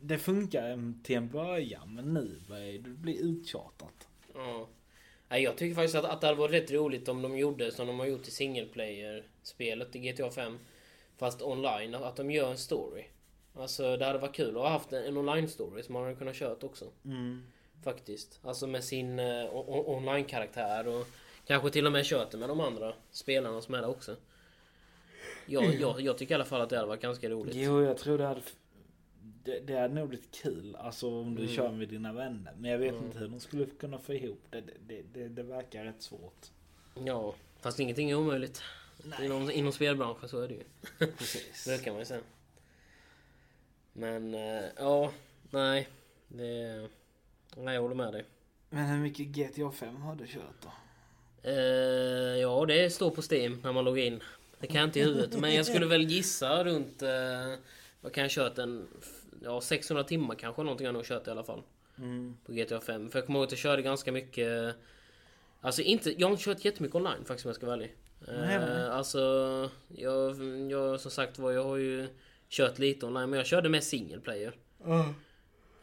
det 0.00 0.18
funkar 0.18 1.02
till 1.02 1.16
en 1.16 1.28
början 1.28 1.94
men 1.94 2.14
nu 2.14 2.40
börjar 2.48 2.72
det 2.72 2.90
bli 2.90 3.18
uttjatat. 3.20 4.08
Ja. 4.34 4.68
Jag 5.38 5.56
tycker 5.56 5.74
faktiskt 5.74 5.94
att, 5.94 6.04
att 6.04 6.20
det 6.20 6.26
hade 6.26 6.38
varit 6.38 6.54
rätt 6.54 6.70
roligt 6.70 7.08
om 7.08 7.22
de 7.22 7.38
gjorde 7.38 7.72
som 7.72 7.86
de 7.86 7.98
har 7.98 8.06
gjort 8.06 8.28
i 8.28 8.30
single 8.30 8.66
player-spelet 8.66 9.96
i 9.96 9.98
GTA 9.98 10.30
5. 10.30 10.58
Fast 11.16 11.42
online, 11.42 11.94
att 11.94 12.16
de 12.16 12.30
gör 12.30 12.50
en 12.50 12.58
story. 12.58 13.04
Alltså 13.54 13.96
det 13.96 14.04
hade 14.04 14.18
varit 14.18 14.34
kul 14.34 14.56
att 14.56 14.62
ha 14.62 14.68
haft 14.68 14.92
en, 14.92 15.16
online-story 15.16 15.82
som 15.82 15.92
man 15.92 16.02
hade 16.02 16.14
kunnat 16.14 16.34
kört 16.36 16.64
också. 16.64 16.84
Mm. 17.04 17.42
Faktiskt. 17.84 18.40
Alltså 18.42 18.66
med 18.66 18.84
sin 18.84 19.20
o- 19.20 19.84
online-karaktär 19.96 20.88
och 20.88 21.06
kanske 21.46 21.70
till 21.70 21.86
och 21.86 21.92
med 21.92 22.04
kört 22.04 22.30
det 22.30 22.36
med 22.38 22.48
de 22.48 22.60
andra 22.60 22.94
spelarna 23.10 23.60
som 23.60 23.74
är 23.74 23.80
där 23.80 23.88
också. 23.88 24.16
Jag, 25.46 25.74
jag, 25.74 26.00
jag 26.00 26.18
tycker 26.18 26.32
i 26.32 26.34
alla 26.34 26.44
fall 26.44 26.60
att 26.60 26.70
det 26.70 26.76
hade 26.76 26.88
varit 26.88 27.02
ganska 27.02 27.28
roligt. 27.30 27.54
Jo, 27.54 27.82
jag 27.84 27.96
tror 27.98 28.18
det 28.18 28.26
hade... 28.26 28.40
det, 29.44 29.60
det 29.60 29.78
hade 29.78 29.94
nog 29.94 30.08
blivit 30.08 30.30
kul. 30.42 30.76
Alltså 30.76 31.20
om 31.20 31.34
du 31.34 31.42
Mm. 31.42 31.54
kör 31.54 31.70
med 31.72 31.88
dina 31.88 32.12
vänner. 32.12 32.52
Men 32.58 32.70
jag 32.70 32.78
vet 32.78 32.92
Mm. 32.92 33.04
inte 33.04 33.18
hur 33.18 33.28
de 33.28 33.40
skulle 33.40 33.66
kunna 33.66 33.98
få 33.98 34.14
ihop 34.14 34.40
det. 34.50 34.60
Det, 34.60 34.72
det, 34.86 35.02
det, 35.14 35.28
det 35.28 35.42
verkar 35.42 35.84
rätt 35.84 36.02
svårt. 36.02 36.46
Ja, 37.04 37.34
fast 37.60 37.80
ingenting 37.80 38.10
är 38.10 38.14
omöjligt. 38.14 38.62
Inom, 39.22 39.50
inom 39.50 39.72
spelbranschen 39.72 40.28
så 40.28 40.40
är 40.40 40.48
det 40.48 40.54
ju. 40.54 40.62
Precis. 41.18 41.64
Det 41.64 41.84
kan 41.84 41.92
man 41.92 42.00
ju 42.00 42.04
säga. 42.06 42.20
Men 43.92 44.34
eh, 44.34 44.64
ja, 44.76 45.12
nej. 45.50 45.88
Det... 46.28 46.88
Nej, 47.56 47.74
jag 47.74 47.82
håller 47.82 47.94
med 47.94 48.12
dig. 48.12 48.24
Men 48.70 48.86
hur 48.86 48.98
mycket 48.98 49.26
GTA 49.26 49.70
5 49.70 49.96
har 49.96 50.14
du 50.14 50.26
kört 50.26 50.62
då? 50.62 50.70
Eh, 51.42 52.40
ja, 52.40 52.66
det 52.66 52.90
står 52.90 53.10
på 53.10 53.22
Steam 53.30 53.60
när 53.64 53.72
man 53.72 53.84
loggar 53.84 54.02
in. 54.02 54.22
Det 54.60 54.66
kan 54.66 54.76
jag 54.80 54.88
inte 54.88 54.98
i 54.98 55.02
huvudet. 55.02 55.40
Men 55.40 55.54
jag 55.54 55.66
skulle 55.66 55.86
väl 55.86 56.02
gissa 56.02 56.64
runt... 56.64 57.02
Eh, 57.02 57.54
vad 58.00 58.12
kan 58.12 58.22
jag 58.22 58.30
kört? 58.30 58.58
En, 58.58 58.88
ja, 59.42 59.60
600 59.60 60.04
timmar 60.04 60.34
kanske 60.34 60.62
någonting 60.62 60.84
jag 60.84 60.94
nog 60.94 61.04
kört 61.04 61.26
i 61.26 61.30
alla 61.30 61.44
fall. 61.44 61.62
Mm. 61.98 62.36
På 62.46 62.52
GTA 62.52 62.80
5. 62.80 63.10
För 63.10 63.18
jag 63.18 63.26
kommer 63.26 63.38
ihåg 63.38 63.46
att 63.46 63.52
jag 63.52 63.58
körde 63.58 63.82
ganska 63.82 64.12
mycket... 64.12 64.74
Alltså 65.60 65.82
inte... 65.82 66.20
Jag 66.20 66.26
har 66.26 66.32
inte 66.32 66.44
kört 66.44 66.64
jättemycket 66.64 66.94
online 66.94 67.24
faktiskt 67.24 67.46
om 67.46 67.48
jag 67.48 67.56
ska 67.56 67.66
vara 67.66 67.76
ärlig. 67.76 67.94
Eh, 68.28 68.96
alltså... 68.96 69.20
Jag, 69.96 70.44
jag 70.70 71.00
som 71.00 71.10
sagt 71.10 71.38
var, 71.38 71.50
jag 71.52 71.64
har 71.64 71.76
ju 71.76 72.08
kört 72.50 72.78
lite 72.78 73.06
online. 73.06 73.30
Men 73.30 73.36
jag 73.36 73.46
körde 73.46 73.68
med 73.68 73.84
single 73.84 74.20
player. 74.20 74.54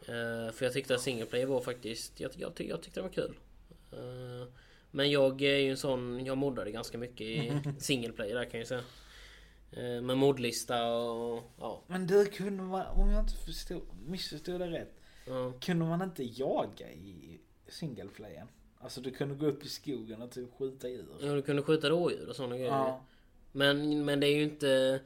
Eh, 0.08 0.52
för 0.52 0.64
jag 0.64 0.72
tyckte 0.72 0.94
att 0.94 1.00
single 1.00 1.26
player 1.26 1.46
var 1.46 1.60
faktiskt... 1.60 2.20
Jag, 2.20 2.30
jag, 2.36 2.52
jag 2.56 2.82
tyckte 2.82 3.00
det 3.00 3.02
var 3.02 3.12
kul. 3.12 3.34
Eh, 3.92 4.48
men 4.90 5.10
jag 5.10 5.42
är 5.42 5.56
ju 5.56 5.70
en 5.70 5.76
sån... 5.76 6.24
Jag 6.26 6.38
moddade 6.38 6.70
ganska 6.70 6.98
mycket 6.98 7.20
i 7.20 7.62
single 7.78 8.12
player 8.12 8.34
där 8.34 8.44
kan 8.44 8.60
jag 8.60 8.68
säga. 8.68 8.82
Uh, 9.76 10.02
med 10.02 10.18
modlista 10.18 10.92
och... 10.92 11.42
Ja. 11.58 11.82
Men 11.86 12.06
du, 12.06 12.26
kunde 12.26 12.62
man, 12.62 12.86
om 12.86 13.10
jag 13.10 13.22
inte 13.22 13.36
förstod, 13.36 13.82
missförstod 14.06 14.60
det 14.60 14.70
rätt. 14.70 14.94
Kunde 15.60 15.84
man 15.84 16.02
inte 16.02 16.24
jaga 16.24 16.90
i 16.90 17.40
singleplayern? 17.68 18.48
Alltså 18.78 19.00
du 19.00 19.10
kunde 19.10 19.34
gå 19.34 19.46
upp 19.46 19.64
i 19.64 19.68
skogen 19.68 20.22
och 20.22 20.30
typ 20.30 20.54
skjuta 20.58 20.88
djur. 20.88 21.06
Ja, 21.20 21.32
du 21.32 21.42
kunde 21.42 21.62
skjuta 21.62 21.90
rådjur 21.90 22.28
och 22.28 22.36
sådana 22.36 22.56
grejer. 22.56 23.00
Men, 23.52 24.04
men 24.04 24.20
det 24.20 24.26
är 24.26 24.36
ju 24.36 24.42
inte... 24.42 25.00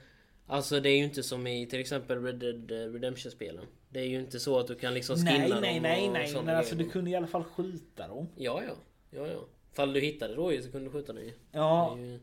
Alltså 0.47 0.81
det 0.81 0.89
är 0.91 0.97
ju 0.97 1.05
inte 1.05 1.23
som 1.23 1.47
i 1.47 1.67
till 1.67 1.81
exempel 1.81 2.23
Red 2.23 2.35
Dead 2.35 2.71
Redemption-spelen. 2.71 3.65
Det 3.89 4.01
är 4.01 4.07
ju 4.07 4.21
inte 4.21 4.41
så 4.41 4.59
att 4.59 4.67
du 4.67 4.75
kan 4.75 4.95
liksom 4.95 5.17
skinna 5.17 5.31
Nej, 5.39 5.49
dem 5.51 5.61
nej, 5.61 5.77
och 5.77 5.83
nej, 5.83 6.09
nej. 6.09 6.29
såna 6.29 6.43
Men 6.43 6.57
alltså 6.57 6.75
du 6.75 6.89
kunde 6.91 7.11
i 7.11 7.15
alla 7.15 7.27
fall 7.27 7.45
skjuta 7.45 8.09
dem. 8.09 8.29
Ja, 8.37 8.63
ja. 8.67 8.75
Ja, 9.11 9.27
ja. 9.27 9.45
Fall 9.73 9.93
du 9.93 10.01
hittade 10.01 10.35
rådjur 10.35 10.63
så 10.63 10.71
kunde 10.71 10.87
du 10.87 10.93
skjuta 10.93 11.13
dem 11.13 11.23
ju. 11.23 11.33
Ja, 11.53 11.97
Det 11.97 12.03
ju... 12.03 12.21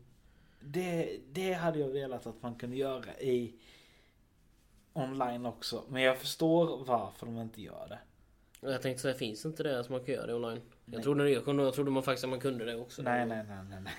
det, 0.60 1.18
det 1.32 1.52
hade 1.52 1.78
jag 1.78 1.88
velat 1.88 2.26
att 2.26 2.42
man 2.42 2.54
kunde 2.54 2.76
göra 2.76 3.18
i 3.20 3.54
online 4.92 5.46
också. 5.46 5.84
Men 5.88 6.02
jag 6.02 6.18
förstår 6.18 6.84
varför 6.84 7.26
de 7.26 7.38
inte 7.38 7.62
gör 7.62 7.86
det. 7.88 7.98
Jag 8.68 8.82
tänkte 8.82 9.02
säga, 9.02 9.14
finns 9.14 9.44
inte 9.44 9.62
det 9.62 9.84
så 9.84 9.92
man 9.92 10.04
kan 10.04 10.14
göra 10.14 10.26
det 10.26 10.34
online? 10.34 10.60
Nej. 10.84 10.94
Jag 10.96 11.02
trodde, 11.02 11.24
det, 11.24 11.30
jag, 11.30 11.60
jag 11.60 11.74
trodde 11.74 11.90
man 11.90 12.02
faktiskt 12.02 12.24
att 12.24 12.30
man 12.30 12.40
kunde 12.40 12.64
det 12.64 12.76
också. 12.76 13.02
Nej, 13.02 13.26
nej, 13.26 13.44
nej, 13.48 13.58
nej, 13.70 13.80
nej. 13.80 13.92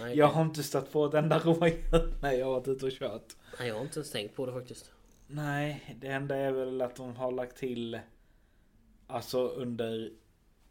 Nej, 0.00 0.16
Jag 0.16 0.26
har 0.26 0.42
inte 0.42 0.62
stött 0.62 0.92
på 0.92 1.06
ett 1.06 1.14
enda 1.14 1.38
rådjur 1.38 2.14
när 2.22 2.32
jag 2.32 2.46
har 2.46 2.52
varit 2.52 2.68
ute 2.68 2.86
och 2.86 2.92
kört. 2.92 3.36
nej, 3.58 3.68
jag 3.68 3.74
har 3.74 3.82
inte 3.82 3.98
ens 3.98 4.10
tänkt 4.10 4.36
på 4.36 4.46
det 4.46 4.52
faktiskt. 4.52 4.92
Nej, 5.26 5.96
det 6.00 6.06
enda 6.08 6.36
är 6.36 6.52
väl 6.52 6.82
att 6.82 6.96
de 6.96 7.16
har 7.16 7.32
lagt 7.32 7.56
till 7.56 8.00
Alltså 9.06 9.48
under 9.48 10.12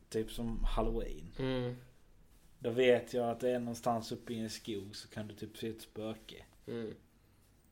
Typ 0.10 0.32
som 0.32 0.64
halloween. 0.64 1.32
Mm, 1.40 1.76
Då 2.60 2.70
vet 2.70 3.14
jag 3.14 3.30
att 3.30 3.40
det 3.40 3.50
är 3.50 3.60
någonstans 3.60 4.12
uppe 4.12 4.34
i 4.34 4.40
en 4.40 4.50
skog 4.50 4.96
så 4.96 5.08
kan 5.08 5.28
du 5.28 5.36
typ 5.36 5.58
se 5.58 5.70
ett 5.70 5.82
spöke. 5.82 6.46
mm. 6.68 6.94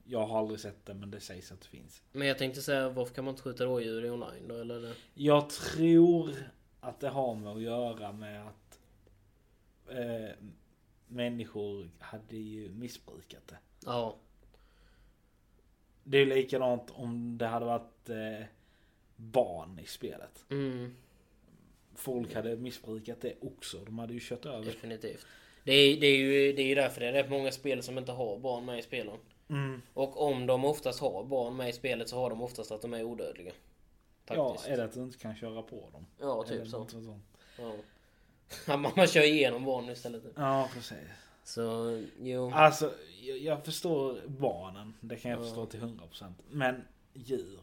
Jag 0.08 0.26
har 0.28 0.40
aldrig 0.40 0.60
sett 0.60 0.86
det 0.86 0.94
men 0.94 1.12
det 1.12 1.20
sägs 1.20 1.52
att 1.52 1.62
det 1.62 1.68
finns. 1.68 2.02
Men 2.12 2.28
jag 2.28 2.38
tänkte 2.38 2.62
säga, 2.62 2.90
varför 2.90 3.14
kan 3.16 3.26
man 3.26 3.32
inte 3.32 3.42
skjuta 3.44 3.66
rådjur 3.66 4.06
i 4.06 4.10
online 4.10 4.48
då? 4.48 4.56
Eller? 4.56 4.94
Jag 5.14 5.50
tror 5.50 6.32
att 6.80 7.00
det 7.00 7.10
har 7.10 7.36
med 7.36 7.52
att 7.52 7.62
göra 7.62 8.12
med 8.12 8.48
att 8.48 8.80
eh, 9.90 10.36
människor 11.08 11.90
hade 12.00 12.38
ju 12.38 12.70
missbrukat 12.70 13.48
det. 13.48 13.58
Ja, 13.86 14.16
Det 16.04 16.18
är 16.18 16.26
likadant 16.26 16.92
om 16.92 17.38
det 17.38 17.46
hade 17.48 17.66
varit 17.66 18.10
eh, 18.10 18.46
barn 19.16 19.80
i 19.80 19.86
spelet. 19.88 20.46
mm, 20.50 20.96
Folk 21.96 22.34
hade 22.36 22.56
missbrukat 22.58 23.22
det 23.22 23.34
också. 23.42 23.78
De 23.86 24.00
hade 24.00 24.14
ju 24.14 24.20
kört 24.22 24.46
över. 24.46 24.66
definitivt. 24.66 25.26
Det 25.64 25.72
är, 25.74 26.00
det, 26.02 26.08
är 26.08 26.18
ju, 26.18 26.54
det 26.54 26.62
är 26.62 26.76
därför 26.76 27.02
det 27.02 27.08
är 27.08 27.14
rätt 27.14 27.30
många 27.30 27.52
spel 27.52 27.84
som 27.84 27.98
inte 27.98 28.12
har 28.12 28.40
barn 28.40 28.66
med 28.66 28.80
i 28.80 28.82
spelen. 28.82 29.18
Mm. 29.50 29.82
Och 29.94 30.22
om 30.28 30.46
de 30.46 30.66
oftast 30.66 31.00
har 31.00 31.24
barn 31.24 31.56
med 31.56 31.70
i 31.70 31.74
spelet 31.74 32.10
så 32.10 32.16
har 32.16 32.30
de 32.30 32.42
oftast 32.42 32.72
att 32.72 32.82
de 32.82 32.94
är 32.94 33.04
odödliga. 33.04 33.52
Ja, 34.28 34.50
Faktiskt. 34.50 34.70
är 34.70 34.78
det 34.78 34.84
att 34.84 34.94
du 34.94 35.04
inte 35.04 35.18
kan 35.18 35.36
köra 35.36 35.62
på 35.62 35.90
dem? 35.94 36.06
Ja, 36.20 36.46
Eller 36.48 36.58
typ 36.58 36.68
så. 36.72 36.86
sånt. 36.88 37.22
Ja. 37.58 37.72
Man, 38.96 39.08
kör 39.08 39.22
igenom 39.24 39.66
barn 39.66 39.90
istället. 39.90 40.24
Ja, 40.36 40.70
precis. 40.74 40.98
Så, 41.44 42.02
jo. 42.22 42.52
Alltså, 42.54 42.94
jag, 43.22 43.38
jag 43.38 43.66
förstår 43.66 44.22
barnen. 44.28 44.94
Det 45.02 45.16
kan 45.16 45.32
jag 45.32 45.40
Ja. 45.40 45.44
förstå 45.44 45.66
till 45.66 45.80
100%. 45.80 46.34
Men 46.50 46.82
djur. 47.14 47.60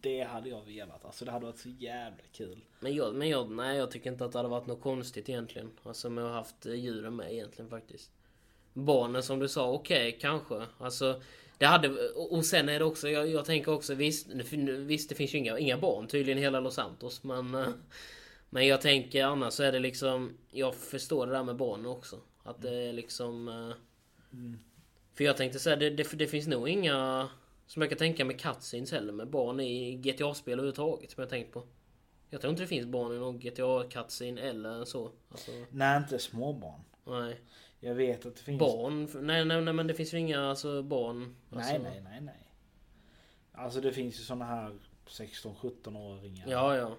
Det 0.00 0.22
hade 0.22 0.48
jag 0.48 0.62
velat. 0.64 1.04
Alltså 1.04 1.24
det 1.24 1.30
hade 1.30 1.46
varit 1.46 1.58
så 1.58 1.68
jävla 1.68 2.22
kul. 2.32 2.64
Men 2.80 2.94
jag, 2.94 3.14
men 3.14 3.28
jag, 3.28 3.50
nej 3.50 3.76
jag 3.78 3.90
tycker 3.90 4.12
inte 4.12 4.24
att 4.24 4.32
det 4.32 4.38
hade 4.38 4.48
varit 4.48 4.66
något 4.66 4.80
konstigt 4.82 5.28
egentligen. 5.28 5.70
Alltså 5.82 6.10
med 6.10 6.24
att 6.24 6.30
ha 6.30 6.36
haft 6.36 6.66
eh, 6.66 6.74
djuren 6.74 7.16
med 7.16 7.32
egentligen 7.32 7.70
faktiskt. 7.70 8.10
Barnen 8.72 9.22
som 9.22 9.38
du 9.38 9.48
sa, 9.48 9.70
okej 9.72 10.18
kanske. 10.20 10.62
Alltså 10.78 11.22
det 11.58 11.66
hade, 11.66 11.88
och 12.08 12.44
sen 12.46 12.68
är 12.68 12.78
det 12.78 12.84
också, 12.84 13.08
jag, 13.08 13.28
jag 13.28 13.44
tänker 13.44 13.72
också 13.72 13.94
visst, 13.94 14.28
visst 14.68 15.08
det 15.08 15.14
finns 15.14 15.34
ju 15.34 15.38
inga, 15.38 15.58
inga 15.58 15.78
barn 15.78 16.06
tydligen 16.06 16.38
i 16.38 16.42
hela 16.42 16.60
Los 16.60 16.74
Santos 16.74 17.22
men 17.24 17.54
eh, 17.54 17.66
Men 18.50 18.66
jag 18.66 18.80
tänker 18.80 19.24
annars 19.24 19.52
så 19.52 19.62
är 19.62 19.72
det 19.72 19.78
liksom, 19.78 20.36
jag 20.50 20.74
förstår 20.74 21.26
det 21.26 21.32
där 21.32 21.44
med 21.44 21.56
barnen 21.56 21.86
också. 21.86 22.20
Att 22.42 22.62
det 22.62 22.74
är 22.74 22.92
liksom 22.92 23.48
eh, 23.48 23.76
Mm. 24.32 24.58
För 25.14 25.24
jag 25.24 25.36
tänkte 25.36 25.58
säga, 25.58 25.76
det, 25.76 25.90
det, 25.90 26.12
det 26.12 26.26
finns 26.26 26.46
nog 26.46 26.68
inga 26.68 27.28
Som 27.66 27.82
jag 27.82 27.88
kan 27.88 27.98
tänka 27.98 28.24
med 28.24 28.40
cutscenes 28.40 28.92
heller 28.92 29.12
med 29.12 29.30
barn 29.30 29.60
i 29.60 29.96
GTA-spel 29.96 30.52
överhuvudtaget 30.52 31.10
som 31.10 31.20
jag 31.20 31.30
tänkt 31.30 31.52
på. 31.52 31.62
Jag 32.30 32.40
tror 32.40 32.50
inte 32.50 32.62
det 32.62 32.66
finns 32.66 32.86
barn 32.86 33.12
i 33.12 33.18
någon 33.18 33.40
GTA-cutscene 33.40 34.40
eller 34.40 34.84
så. 34.84 35.10
Alltså, 35.30 35.50
Nej, 35.70 35.96
inte 35.96 36.18
småbarn. 36.18 36.80
nej. 37.04 37.40
Jag 37.80 37.94
vet 37.94 38.26
att 38.26 38.36
det 38.36 38.42
finns... 38.42 38.58
Barn? 38.58 39.08
Nej, 39.14 39.44
nej, 39.44 39.62
nej 39.62 39.74
men 39.74 39.86
det 39.86 39.94
finns 39.94 40.14
ju 40.14 40.18
inga 40.18 40.48
alltså, 40.48 40.82
barn. 40.82 41.36
Alltså, 41.50 41.72
Nej, 41.72 41.80
nej, 41.82 42.00
nej, 42.04 42.20
nej. 42.20 42.52
Alltså 43.52 43.80
det 43.80 43.92
finns 43.92 44.20
ju 44.20 44.24
såna 44.24 44.44
här 44.44 44.78
16-17-åringar. 45.06 46.48
Ja, 46.48 46.76
ja. 46.76 46.96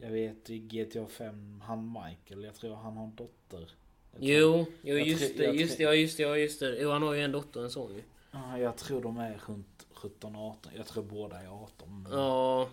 Jag 0.00 0.10
vet 0.10 0.50
i 0.50 0.58
GTA 0.58 1.06
5, 1.06 1.62
han 1.66 1.92
Michael, 2.04 2.44
jag 2.44 2.54
tror 2.54 2.74
han 2.76 2.96
har 2.96 3.04
en 3.04 3.14
dotter. 3.14 3.70
Jag 4.12 4.22
Jo, 4.22 4.66
jo 4.82 4.96
jag 4.98 5.06
just 5.06 5.36
det, 5.36 5.44
just 5.44 5.76
det, 5.78 5.82
ja 5.84 5.94
just 5.94 6.16
det, 6.16 6.22
ja 6.22 6.36
just 6.36 6.60
det. 6.60 6.76
Jo, 6.80 6.90
han 6.90 7.02
har 7.02 7.14
ju 7.14 7.20
en 7.20 7.32
dotter 7.32 7.60
och 7.60 7.64
en 7.64 7.70
son 7.70 7.94
ju. 7.94 8.02
Ja, 8.32 8.58
jag 8.58 8.76
tror 8.76 9.02
de 9.02 9.18
är 9.18 9.40
runt 9.46 9.86
17-18. 9.94 10.54
Jag 10.76 10.86
tror 10.86 11.02
båda 11.02 11.36
är 11.40 11.48
18. 11.48 12.02
men- 12.02 12.12
Ja. 12.12 12.68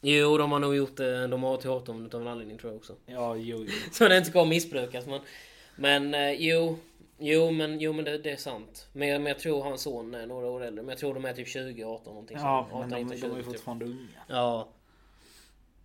Jo, 0.00 0.38
de 0.38 0.52
har 0.52 0.58
nog 0.58 0.76
gjort 0.76 0.96
det. 0.96 1.26
De 1.26 1.42
har 1.42 1.56
till 1.56 1.70
18 1.70 2.06
utav 2.06 2.20
en 2.22 2.28
anledning 2.28 2.58
tror 2.58 2.72
jag 2.72 2.76
också. 2.78 2.94
Ja, 3.06 3.36
jo, 3.36 3.58
jo. 3.68 3.72
Så 3.92 4.08
det 4.08 4.16
inte 4.16 4.30
ska 4.30 4.44
missbrukas. 4.44 5.06
Men, 5.06 5.20
men 5.76 6.14
eh, 6.14 6.30
jo. 6.32 6.78
Jo 7.18 7.50
men, 7.50 7.80
jo, 7.80 7.92
men 7.92 8.04
det, 8.04 8.18
det 8.18 8.30
är 8.30 8.36
sant. 8.36 8.88
Men, 8.92 9.08
jag- 9.08 9.20
men 9.20 9.28
jag 9.30 9.38
tror 9.38 9.62
hans 9.62 9.82
son 9.82 10.14
är 10.14 10.26
några 10.26 10.46
år 10.46 10.64
äldre. 10.64 10.82
Men 10.82 10.88
jag 10.88 10.98
tror 10.98 11.14
de 11.14 11.24
är 11.24 11.32
typ 11.32 11.48
20, 11.48 11.84
18 11.84 12.12
någonting 12.14 12.36
Ja, 12.40 12.66
sånt. 12.70 12.90
men 12.90 12.92
18, 12.94 13.08
de, 13.08 13.14
19, 13.14 13.30
de 13.30 13.36
är 13.36 13.42
20, 13.42 13.42
typ. 13.42 13.44
fortfarande 13.52 13.84
unga. 13.84 14.08
Ja. 14.28 14.68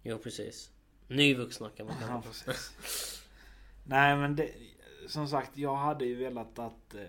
Jo 0.04 0.18
precis. 0.18 0.72
Nyvuxna 1.08 1.70
kan 1.70 1.86
man 1.86 1.96
kalla 2.00 2.14
Ja, 2.14 2.22
precis. 2.22 2.74
Nej, 3.84 4.16
men 4.18 4.36
det, 4.36 4.52
som 5.08 5.28
sagt, 5.28 5.58
jag 5.58 5.76
hade 5.76 6.06
ju 6.06 6.16
velat 6.16 6.60
att 6.60 6.96
eh, 6.96 7.02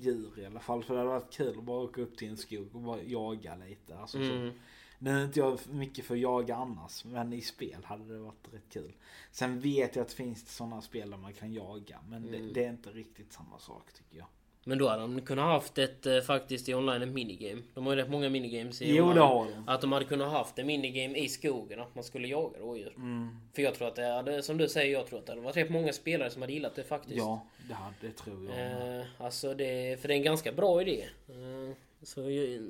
djur 0.00 0.38
i 0.38 0.46
alla 0.46 0.60
fall. 0.60 0.84
För 0.84 0.94
det 0.94 1.00
hade 1.00 1.10
varit 1.10 1.32
kul 1.32 1.58
att 1.58 1.64
bara 1.64 1.80
åka 1.82 2.00
upp 2.00 2.16
till 2.16 2.28
en 2.28 2.36
skog 2.36 2.74
och 2.74 2.80
bara 2.80 3.02
jaga 3.02 3.56
lite. 3.56 3.98
Alltså, 3.98 4.18
så, 4.18 4.24
Mm. 4.32 4.52
nu 4.98 5.10
är 5.20 5.24
inte 5.24 5.38
jag 5.40 5.58
mycket 5.70 6.04
för 6.04 6.14
att 6.14 6.20
jaga 6.20 6.56
annars, 6.56 7.04
men 7.04 7.32
i 7.32 7.40
spel 7.40 7.84
hade 7.84 8.12
det 8.12 8.18
varit 8.18 8.48
rätt 8.52 8.68
kul. 8.70 8.92
Sen 9.30 9.60
vet 9.60 9.96
jag 9.96 10.02
att 10.02 10.08
det 10.08 10.14
finns 10.14 10.56
sådana 10.56 10.82
spel 10.82 11.10
där 11.10 11.18
man 11.18 11.32
kan 11.34 11.52
jaga, 11.52 11.98
men 12.08 12.28
Mm. 12.28 12.32
det, 12.46 12.52
det 12.54 12.64
är 12.64 12.70
inte 12.70 12.90
riktigt 12.90 13.32
samma 13.32 13.58
sak 13.58 13.92
tycker 13.92 14.18
jag. 14.18 14.26
Men 14.64 14.78
då 14.78 14.88
hade 14.88 15.02
de 15.02 15.20
kunnat 15.20 15.44
haft 15.44 15.78
ett 15.78 16.06
eh, 16.06 16.20
faktiskt 16.20 16.68
i 16.68 16.74
online 16.74 17.02
ett 17.02 17.08
minigame. 17.08 17.62
De 17.74 17.86
har 17.86 17.92
ju 17.94 18.00
rätt 18.02 18.10
många 18.10 18.30
minigames 18.30 18.82
i 18.82 18.94
Jo, 18.96 19.02
online. 19.04 19.16
det 19.16 19.22
har 19.22 19.44
de. 19.44 19.68
Att 19.68 19.80
de 19.80 19.92
hade 19.92 20.04
kunnat 20.04 20.32
haft 20.32 20.58
en 20.58 20.66
minigame 20.66 21.18
i 21.18 21.28
skogen 21.28 21.80
att 21.80 21.94
man 21.94 22.04
skulle 22.04 22.28
jaga 22.28 22.58
rådjur. 22.60 22.92
Mm, 22.96 23.28
För 23.54 23.62
jag 23.62 23.74
tror 23.74 23.88
att 23.88 23.94
det 23.96 24.06
hade, 24.06 24.42
som 24.42 24.58
du 24.58 24.68
säger, 24.68 24.92
jag 24.92 25.06
tror 25.06 25.18
att 25.18 25.26
det 25.26 25.32
hade 25.32 25.42
varit 25.44 25.56
rätt 25.56 25.70
många 25.70 25.92
spelare 25.92 26.30
som 26.30 26.42
hade 26.42 26.52
gillat 26.52 26.74
det 26.74 26.82
faktiskt. 26.84 27.16
ja, 27.16 27.46
det, 27.68 27.74
hade, 27.74 27.94
det 28.00 28.10
tror 28.12 28.50
jag. 28.56 28.98
Eh, 28.98 29.04
alltså 29.18 29.54
det, 29.54 30.00
för 30.00 30.08
det 30.08 30.14
är 30.14 30.18
en 30.18 30.22
ganska 30.22 30.52
bra 30.52 30.80
idé. 30.82 31.04
Eh, 31.28 31.74
så, 32.02 32.20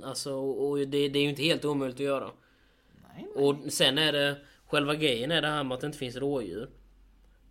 alltså, 0.04 0.32
och 0.34 0.78
det, 0.78 1.08
det 1.08 1.18
är 1.18 1.22
ju 1.22 1.28
inte 1.28 1.42
helt 1.42 1.64
omöjligt 1.64 1.96
att 1.96 2.00
göra. 2.06 2.30
nej, 3.14 3.26
nej. 3.36 3.44
Och 3.44 3.72
sen 3.72 3.98
är 3.98 4.12
det, 4.12 4.36
själva 4.66 4.94
grejen 4.94 5.30
är 5.30 5.42
det 5.42 5.48
här 5.48 5.64
med 5.64 5.74
att 5.74 5.80
det 5.80 5.86
inte 5.86 5.98
finns 5.98 6.16
rådjur. 6.16 6.68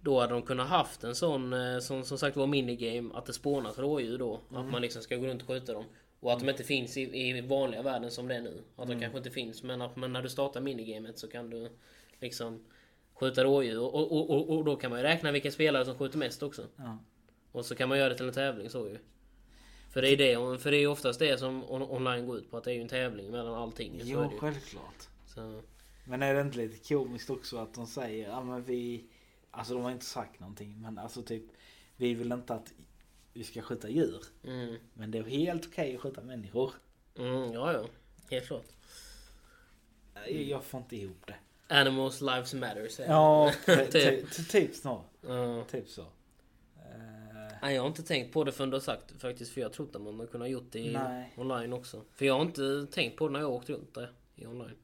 Då 0.02 0.20
hade 0.20 0.34
de 0.34 0.42
kunnat 0.42 0.68
haft 0.68 1.04
en 1.04 1.16
sån, 1.16 1.54
eh, 1.54 1.80
som, 1.80 2.04
som 2.04 2.18
sagt 2.18 2.38
var 2.38 2.48
minigame, 2.48 3.14
att 3.14 3.26
det 3.26 3.34
spånas 3.34 3.80
rådjur 3.80 4.18
då. 4.18 4.42
Att 4.50 4.66
man 4.66 4.82
liksom 4.82 5.02
ska 5.02 5.16
gå 5.16 5.28
runt 5.28 5.42
och 5.42 5.48
skjuta 5.48 5.74
dem. 5.74 5.86
Och 6.20 6.34
att 6.34 6.40
de 6.40 6.50
inte 6.50 6.64
finns 6.64 6.98
i, 6.98 7.02
i 7.02 7.42
vanliga 7.42 7.82
världen 7.82 8.12
som 8.12 8.28
det 8.28 8.36
är 8.36 8.42
nu. 8.42 8.64
Att 8.76 8.88
de 8.88 9.00
kanske 9.00 9.18
inte 9.18 9.32
finns 9.32 9.64
men, 9.64 9.82
att, 9.82 9.96
men 9.96 10.14
när 10.14 10.22
du 10.22 10.30
startar 10.30 10.62
minigamet 10.62 11.20
så 11.20 11.28
kan 11.28 11.50
du 11.50 11.70
liksom 12.20 12.66
skjuta 13.14 13.44
rådjur. 13.44 13.80
Och, 13.80 14.12
och, 14.12 14.30
och, 14.30 14.58
och 14.58 14.66
då 14.66 14.76
kan 14.76 14.90
man 14.90 15.00
ju 15.00 15.04
räkna 15.04 15.32
vilken 15.32 15.52
spelare 15.52 15.86
som 15.86 15.98
skjuter 15.98 16.18
mest 16.18 16.44
också. 16.44 16.68
Ja. 16.76 16.98
Och 17.52 17.66
så 17.66 17.76
kan 17.76 17.90
man 17.90 17.98
göra 17.98 18.10
det 18.10 18.16
till 18.16 18.28
en 18.28 18.34
tävling 18.34 18.70
så 18.70 18.88
ju. 18.88 18.98
För 19.94 20.02
det 20.02 20.10
är 20.10 20.18
det, 20.18 20.60
för 20.60 20.72
det 20.72 20.78
är 20.78 20.88
oftast 20.88 21.20
det 21.20 21.38
som 21.38 21.64
on, 21.72 21.82
online 21.82 22.26
går 22.26 22.38
ut 22.38 22.52
på. 22.52 22.58
Att 22.58 22.64
det 22.64 22.72
är 22.72 22.76
ju 22.76 22.82
en 22.82 22.88
tävling 22.88 23.32
mellan 23.32 23.54
allting. 23.54 24.02
Jo, 24.04 24.32
självklart. 24.40 25.08
Så, 25.28 25.62
Men 26.06 26.22
är 26.22 26.34
det 26.34 26.42
inte 26.42 26.58
lite 26.58 26.94
komiskt 26.94 27.30
också 27.30 27.58
att 27.58 27.74
de 27.74 27.88
säger, 27.88 28.30
ja 28.30 28.44
men 28.44 28.64
vi, 28.64 29.06
alltså 29.52 29.74
de 29.74 29.84
har 29.84 29.92
inte 29.92 30.06
sagt 30.06 30.40
någonting, 30.40 30.82
men 30.82 30.98
alltså 30.98 31.22
typ, 31.24 31.44
vi 31.96 32.14
vill 32.14 32.32
inte 32.32 32.54
att 32.54 32.74
vi 33.34 33.44
ska 33.44 33.62
skjuta 33.62 33.90
djur. 33.90 34.24
mm, 34.44 34.76
Men 34.94 35.12
det 35.12 35.18
är 35.18 35.24
helt 35.24 35.68
okej 35.68 35.96
att 35.96 36.02
skjuta 36.02 36.22
människor. 36.22 36.72
mm, 37.18 37.54
ja, 37.54 37.74
ja. 37.74 37.86
Helt 38.30 38.48
klart. 38.48 38.66
Jag- 40.14 40.32
Jag 40.32 40.64
får 40.64 40.80
inte 40.82 40.96
ihop 40.96 41.28
det. 41.28 41.36
Animals 41.76 42.22
lives 42.22 42.54
matter 42.54 42.88
säger 42.90 43.10
Ja, 43.12 43.52
de. 43.66 43.76
ty- 43.86 43.92
ty- 43.92 44.26
ty- 44.36 44.44
typ 44.44 44.76
så. 44.76 45.02
Ja. 45.22 45.64
Typ 45.72 45.90
så. 45.90 46.02
Eh, 46.02 47.58
Nej, 47.62 47.76
jag 47.76 47.82
har 47.82 47.88
inte 47.88 48.04
tänkt 48.04 48.34
på 48.34 48.44
det 48.44 48.52
förrän 48.52 48.70
du 48.70 48.76
har 48.76 48.82
sagt 48.82 49.22
faktiskt. 49.22 49.52
För 49.54 49.62
jag 49.62 49.74
trodde 49.74 49.98
att 49.98 50.04
man 50.04 50.16
hade 50.20 50.28
kunnat 50.32 50.50
gjort 50.50 50.72
det 50.72 50.80
i 50.80 50.98
online 51.38 51.74
också. 51.74 52.02
För 52.12 52.26
jag 52.26 52.34
har 52.34 52.42
inte 52.42 52.88
tänkt 52.92 53.18
på 53.18 53.28
det 53.28 53.34
när 53.34 53.40
jag 53.40 53.50
åkt 53.52 53.70
runt 53.70 53.94
där 53.94 54.12
i 54.36 54.46
online. 54.46 54.76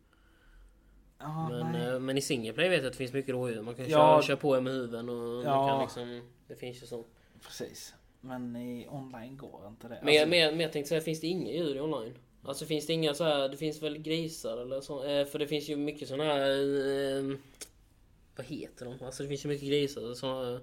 Men, 1.49 1.75
eh, 1.75 1.99
men 1.99 2.17
i 2.17 2.21
single 2.21 2.53
play 2.53 2.69
vet 2.69 2.77
jag 2.77 2.85
att 2.87 2.93
det 2.93 2.97
finns 2.97 3.13
mycket 3.13 3.31
rådjur. 3.35 3.61
Man 3.61 3.75
kan 3.75 3.85
Ja. 3.89 3.97
köra, 3.97 4.21
köra 4.21 4.37
på 4.37 4.61
med 4.61 4.73
huven 4.73 5.09
och 5.09 5.15
man 5.15 5.43
Ja. 5.43 5.67
kan 5.69 5.81
liksom... 5.81 6.29
Det 6.47 6.55
finns 6.55 6.83
ju 6.83 6.87
så. 6.87 7.05
Precis. 7.41 7.93
Men 8.21 8.55
i 8.55 8.87
online 8.89 9.37
går 9.37 9.67
inte 9.67 9.87
det. 9.87 9.99
Men, 10.03 10.07
Alltså, 10.13 10.29
men, 10.29 10.39
jag- 10.39 10.51
men 10.53 10.59
jag 10.59 10.71
tänkte 10.71 10.89
säga, 10.89 11.01
finns 11.01 11.21
det 11.21 11.27
inga 11.27 11.51
djur 11.51 11.75
i 11.75 11.79
online? 11.81 12.13
Alltså 12.43 12.65
finns 12.65 12.87
det 12.87 12.93
inga 12.93 13.13
så 13.13 13.23
här, 13.23 13.49
det 13.49 13.57
finns 13.57 13.81
väl 13.81 13.97
grisar 13.97 14.57
eller 14.57 14.81
så? 14.81 15.03
Eh, 15.05 15.25
för 15.25 15.39
det 15.39 15.47
finns 15.47 15.69
ju 15.69 15.75
mycket 15.75 16.07
såna 16.07 16.23
här... 16.23 16.49
Eh, 16.49 17.37
vad 18.35 18.45
heter 18.45 18.85
de? 18.85 19.05
Alltså 19.05 19.23
det 19.23 19.29
finns 19.29 19.45
ju 19.45 19.49
mycket 19.49 19.67
grisar 19.67 20.13
som, 20.13 20.59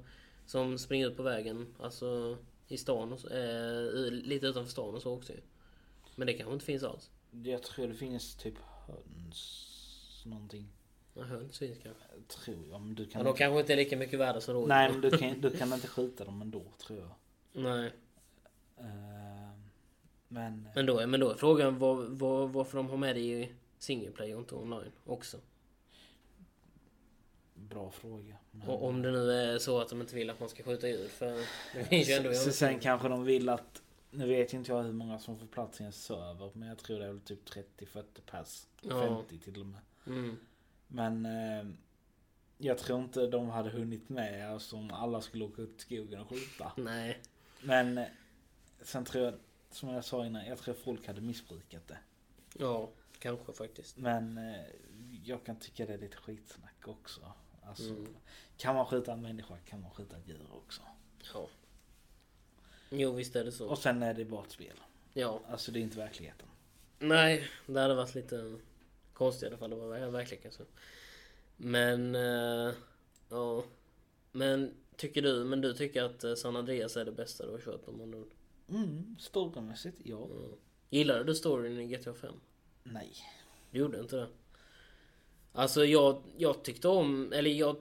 som 0.46 0.78
springer 0.78 1.06
ut 1.08 1.16
på 1.16 1.22
vägen. 1.22 1.74
Alltså 1.80 2.36
i 2.68 2.76
stan 2.76 3.12
och 3.12 3.20
så, 3.20 3.28
eh, 3.28 4.10
lite 4.10 4.46
utanför 4.46 4.70
stan 4.70 4.94
och 4.94 5.02
så 5.02 5.12
också. 5.16 5.32
Men 6.16 6.26
det 6.26 6.32
kanske 6.32 6.52
inte 6.54 6.64
finns 6.64 6.82
alls. 6.82 7.10
Jag 7.44 7.62
tror 7.62 7.86
det 7.86 7.94
finns 7.94 8.34
typ 8.36 8.54
höns 8.86 9.70
någonting. 10.24 10.68
Ja, 11.14 11.22
höns 11.22 11.58
finns 11.58 11.74
kanske. 11.82 12.02
Tror 12.28 12.56
jag. 12.70 12.80
Men 12.80 12.94
du 12.94 13.02
Men 13.02 13.10
kan 13.10 13.24
de 13.24 13.34
kanske 13.34 13.60
inte 13.60 13.72
är 13.72 13.76
lika 13.76 13.96
mycket 13.96 14.18
värda 14.18 14.40
som 14.40 14.54
rådjur. 14.54 14.68
Nej 14.68 14.90
men 14.92 15.00
du 15.00 15.10
kan, 15.18 15.40
du 15.40 15.50
kan 15.50 15.72
inte 15.72 15.86
skjuta 15.88 16.24
dem 16.24 16.42
ändå 16.42 16.62
tror 16.78 16.98
jag. 16.98 17.14
Nej. 17.62 17.92
Eh, 18.76 18.84
men 20.28 20.68
Men 20.74 20.86
då, 20.86 20.98
är- 20.98 21.06
men 21.06 21.20
då 21.20 21.30
är 21.30 21.34
frågan 21.34 21.78
var, 21.78 21.94
var, 21.94 22.46
varför 22.46 22.76
de 22.76 22.88
har 22.88 22.96
med 22.96 23.16
det 23.16 23.20
i 23.20 23.52
single 23.78 24.10
och 24.34 24.40
inte 24.40 24.54
online 24.54 24.92
också. 25.06 25.36
bra 27.54 27.90
fråga. 27.90 28.36
Men, 28.50 28.68
Och 28.68 28.84
om 28.88 29.02
det 29.02 29.10
nu 29.10 29.30
är 29.32 29.58
så 29.58 29.80
att 29.80 29.88
de 29.88 30.00
inte 30.00 30.14
vill 30.14 30.30
att 30.30 30.40
man 30.40 30.48
ska 30.48 30.62
skjuta 30.62 30.88
djur. 30.88 31.08
För 31.08 31.34
det 31.74 31.84
finns 31.84 32.08
ju 32.08 32.12
ändå... 32.12 32.32
så, 32.34 32.52
sen 32.52 32.78
kanske 32.80 33.08
de 33.08 33.24
vill 33.24 33.48
att 33.48 33.82
nu 34.10 34.26
vet 34.26 34.52
inte 34.52 34.72
jag 34.72 34.82
hur 34.82 34.92
många 34.92 35.18
som 35.18 35.38
får 35.38 35.46
plats 35.46 35.80
i 35.80 35.84
en 35.84 35.92
server 35.92 36.50
men 36.54 36.68
jag 36.68 36.78
tror 36.78 36.98
det 36.98 37.04
är 37.04 37.08
väl 37.08 37.20
typ 37.20 37.48
30-40 37.48 38.02
pers. 38.26 38.66
Ja. 38.80 39.00
50 39.28 39.38
till 39.38 39.60
och 39.60 39.66
med. 39.66 39.80
Mm. 40.06 40.36
Men 40.88 41.26
eh, 41.26 41.66
jag 42.58 42.78
tror 42.78 43.00
inte 43.00 43.26
de 43.26 43.48
hade 43.48 43.70
hunnit 43.70 44.08
med 44.08 44.50
alltså, 44.52 44.76
om 44.76 44.90
alla 44.90 45.20
skulle 45.20 45.44
åka 45.44 45.62
ut 45.62 45.76
i 45.78 45.80
skogen 45.80 46.20
och 46.20 46.28
skjuta. 46.28 46.72
Nej. 46.82 47.20
Men 47.62 47.98
eh, 47.98 48.06
sen 48.82 49.04
tror 49.04 49.24
jag, 49.24 49.34
som 49.70 49.88
jag 49.88 50.04
sa 50.04 50.26
innan, 50.26 50.46
jag 50.46 50.58
tror 50.58 50.74
folk 50.74 51.06
hade 51.06 51.20
missbrukat 51.20 51.88
det. 51.88 51.98
Ja, 52.58 52.90
kanske 53.18 53.52
faktiskt. 53.52 53.96
Men 53.96 54.38
eh, 54.38 54.64
jag 55.24 55.44
kan 55.44 55.56
tycka 55.58 55.86
det 55.86 55.94
är 55.94 55.98
lite 55.98 56.16
skitsnack 56.16 56.88
också. 56.88 57.32
Alltså, 57.66 57.90
Mm. 57.90 58.16
Kan 58.56 58.74
man 58.74 58.86
skjuta 58.86 59.12
en 59.12 59.22
människa 59.22 59.58
kan 59.64 59.80
man 59.80 59.90
skjuta 59.90 60.16
ett 60.16 60.28
djur 60.28 60.46
också. 60.52 60.82
Ja. 61.34 61.48
Jo, 62.90 63.12
visst 63.12 63.36
är 63.36 63.44
det 63.44 63.52
så. 63.52 63.68
Och 63.68 63.78
sen 63.78 64.02
är 64.02 64.14
det 64.14 64.24
bara 64.24 64.44
ett 64.44 64.50
spel. 64.50 64.80
Ja. 65.12 65.40
Alltså 65.48 65.72
det 65.72 65.78
är 65.78 65.82
inte 65.82 65.98
verkligheten. 65.98 66.48
Nej, 66.98 67.48
det 67.66 67.80
hade 67.80 67.94
varit 67.94 68.14
lite 68.14 68.58
konstigt 69.14 69.42
i 69.42 69.46
alla 69.46 69.56
fall. 69.56 69.70
Det 69.70 69.76
var 69.76 69.98
ver- 69.98 70.10
verkligen 70.10 70.42
kanske. 70.42 70.62
Men... 71.56 72.14
eh, 72.14 72.72
ja. 73.30 73.64
Men 74.32 74.74
tycker 74.96 75.22
du, 75.22 75.44
men 75.44 75.60
du 75.60 75.74
tycker 75.74 76.02
att 76.02 76.24
eh, 76.24 76.34
San 76.34 76.56
Andreas 76.56 76.96
är 76.96 77.04
det 77.04 77.12
bästa 77.12 77.46
du 77.46 77.52
har 77.52 77.58
kört 77.58 77.88
om 77.88 77.98
man 77.98 78.26
Mm, 78.68 79.16
storymässigt, 79.20 79.96
ja. 80.04 80.24
mm. 80.24 80.52
Gillade 80.90 81.24
du 81.24 81.34
storyn 81.34 81.80
i 81.80 81.86
GTA 81.96 82.14
5? 82.14 82.34
Nej. 82.82 83.12
Du 83.70 83.78
gjorde 83.78 84.00
inte 84.00 84.16
det? 84.16 84.28
Alltså 85.52 85.84
jag, 85.84 86.22
jag 86.36 86.62
tyckte 86.64 86.88
om, 86.88 87.32
eller 87.32 87.50
jag 87.50 87.76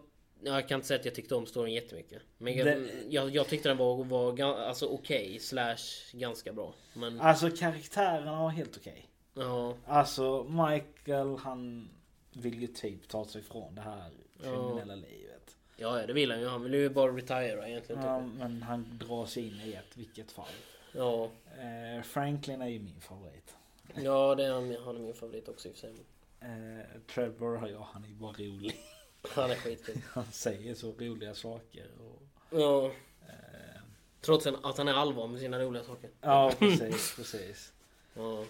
jag 0.46 0.68
kan 0.68 0.76
inte 0.76 0.88
säga 0.88 1.00
att 1.00 1.06
jag 1.06 1.16
tyckte 1.16 1.36
om 1.36 1.46
storyn 1.46 1.74
jättemycket. 1.74 2.22
Men 2.38 2.56
jag, 2.58 2.66
Det- 2.68 2.90
jag, 3.10 3.30
jag 3.36 3.48
tyckte 3.48 3.70
den 3.70 3.78
var, 3.78 4.04
var 4.04 4.42
alltså 4.42 4.86
okej 4.88 5.40
slash 5.40 5.78
ganska 6.12 6.54
bra. 6.54 6.74
Men 6.94 7.20
Alltså 7.22 7.50
karaktärerna 7.50 8.32
var 8.44 8.50
helt 8.50 8.78
okej. 8.78 9.10
Ja, 9.34 9.74
Alltså 9.86 10.44
Michael 10.44 11.38
han 11.38 11.90
vill 12.34 12.62
ju 12.62 12.68
typ 12.68 13.08
ta 13.08 13.26
sig 13.26 13.42
från 13.42 13.76
det 13.76 13.82
här 13.82 14.12
kriminella 14.42 14.96
livet. 14.96 15.58
ja 15.78 16.00
ja, 16.00 16.08
det 16.08 16.14
vill 16.14 16.32
han 16.32 16.40
ju. 16.42 16.48
Han 16.48 16.64
vill 16.64 16.74
ju 16.74 16.90
bara 16.90 17.12
retira 17.12 17.68
egentligen. 17.70 18.02
Ja, 18.04 18.20
typ. 18.20 18.34
men 18.40 18.64
han 18.64 18.98
drar 18.98 19.26
sig 19.26 19.48
in 19.48 19.62
i 19.62 19.74
ett 19.74 19.98
vilket 19.98 20.32
fall. 20.32 20.46
Ja, 20.92 21.30
Eh, 21.58 22.04
Franklin 22.04 22.62
är 22.62 22.68
ju 22.68 22.80
min 22.80 23.02
favorit. 23.02 23.56
ja 23.96 24.36
det 24.36 24.46
är 24.46 24.52
han, 24.54 24.76
han 24.86 24.96
är 24.96 25.00
min 25.00 25.14
favorit 25.14 25.48
också 25.50 25.68
i 25.68 25.72
och 25.72 25.76
för 25.76 25.82
sig. 25.82 25.94
Eh, 26.40 27.02
Trevor, 27.14 27.70
ja 27.70 27.90
han 27.94 28.04
är 28.04 28.08
ju 28.08 28.14
bara 28.16 28.32
rolig. 28.32 28.76
Han 29.36 29.52
är 29.52 29.56
skitkul. 29.56 30.02
Han 30.10 30.26
säger 30.32 30.76
så 30.76 30.92
roliga 30.92 31.34
saker. 31.36 31.88
Och, 32.00 32.22
Ja, 32.60 32.86
eh, 33.22 33.82
trots 34.22 34.48
att 34.48 34.78
han 34.78 34.88
är 34.88 34.94
allvar 34.94 35.28
med 35.28 35.40
sina 35.40 35.60
roliga 35.60 35.84
saker. 35.84 36.10
ja 36.22 36.52
precis, 36.60 37.16
precis. 37.16 37.74
Ja, 38.14 38.44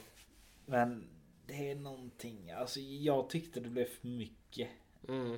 Men 0.66 1.08
det 1.48 1.72
är 1.72 1.76
någonting, 1.76 2.52
alltså 2.52 2.80
jag 2.80 3.30
tyckte 3.30 3.60
det 3.60 3.70
blev 3.70 3.86
för 3.86 4.08
mycket. 4.08 4.70
mm. 5.08 5.38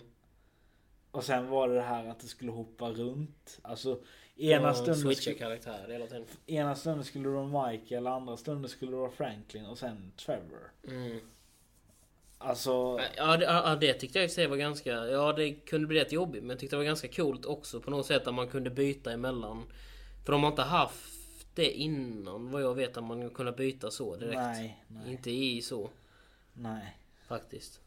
Och 1.11 1.23
sen 1.23 1.49
var 1.49 1.67
det 1.67 1.75
det 1.75 1.81
här 1.81 2.05
att 2.05 2.19
det 2.19 2.27
skulle 2.27 2.51
hoppa 2.51 2.89
runt. 2.89 3.59
Alltså 3.61 3.99
ena, 4.35 4.67
ja, 4.67 4.73
stunden, 4.73 4.95
switcha 4.95 5.21
skulle, 5.21 5.35
karaktär 5.35 5.87
hela 5.89 6.07
tiden. 6.07 6.25
ena 6.45 6.75
stunden 6.75 7.03
skulle 7.03 7.29
det 7.29 7.35
vara 7.35 7.69
Michael, 7.69 8.07
andra 8.07 8.37
stunden 8.37 8.69
skulle 8.69 8.91
det 8.91 8.97
vara 8.97 9.11
Franklin 9.11 9.65
och 9.65 9.77
sen 9.77 10.11
Trevor. 10.25 10.71
Mm. 10.87 11.19
Alltså, 12.37 12.99
Ja 13.17 13.37
det, 13.37 13.45
ja, 13.45 13.75
det 13.75 13.93
tyckte 13.93 14.19
jag 14.19 14.25
i 14.25 14.29
sig 14.29 14.47
var 14.47 14.57
ganska... 14.57 14.91
Ja, 14.91 15.33
det 15.33 15.53
kunde 15.53 15.87
bli 15.87 15.99
rätt 15.99 16.11
jobbigt. 16.11 16.43
Men 16.43 16.49
jag 16.49 16.59
tyckte 16.59 16.75
det 16.75 16.77
var 16.77 16.85
ganska 16.85 17.07
coolt 17.07 17.45
också 17.45 17.81
på 17.81 17.91
något 17.91 18.05
sätt 18.05 18.27
att 18.27 18.33
man 18.33 18.47
kunde 18.47 18.69
byta 18.69 19.11
emellan. 19.11 19.63
För 20.25 20.31
de 20.31 20.43
har 20.43 20.49
inte 20.49 20.61
haft 20.61 21.24
det 21.55 21.71
innan 21.71 22.51
vad 22.51 22.61
jag 22.61 22.75
vet 22.75 22.97
att 22.97 23.03
man 23.03 23.29
kunde 23.29 23.51
byta 23.51 23.91
så 23.91 24.15
direkt. 24.15 24.35
nej, 24.37 24.83
nej, 24.87 25.11
Inte 25.11 25.31
i 25.31 25.61
så 25.61 25.89
nej. 26.53 26.97
faktiskt. 27.27 27.81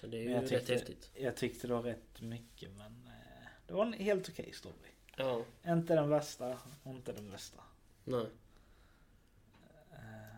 Så 0.00 0.06
det 0.06 0.16
är 0.18 0.22
ju 0.22 0.28
rätt 0.34 0.48
tyckte, 0.48 0.72
häftigt. 0.72 1.10
jag 1.14 1.36
tyckte 1.36 1.66
det 1.66 1.74
var 1.74 1.82
rätt 1.82 2.20
mycket 2.20 2.70
men 2.70 3.06
eh, 3.06 3.48
det 3.66 3.74
var 3.74 3.86
en 3.86 3.92
helt 3.92 4.28
okej 4.28 4.52
story. 4.52 4.74
Ja, 5.16 5.42
Inte 5.66 5.94
den 5.94 6.08
värsta, 6.08 6.58
inte 6.86 7.12
den 7.12 7.30
bästa. 7.30 7.62
nej. 8.04 8.26
Eh, 9.92 10.36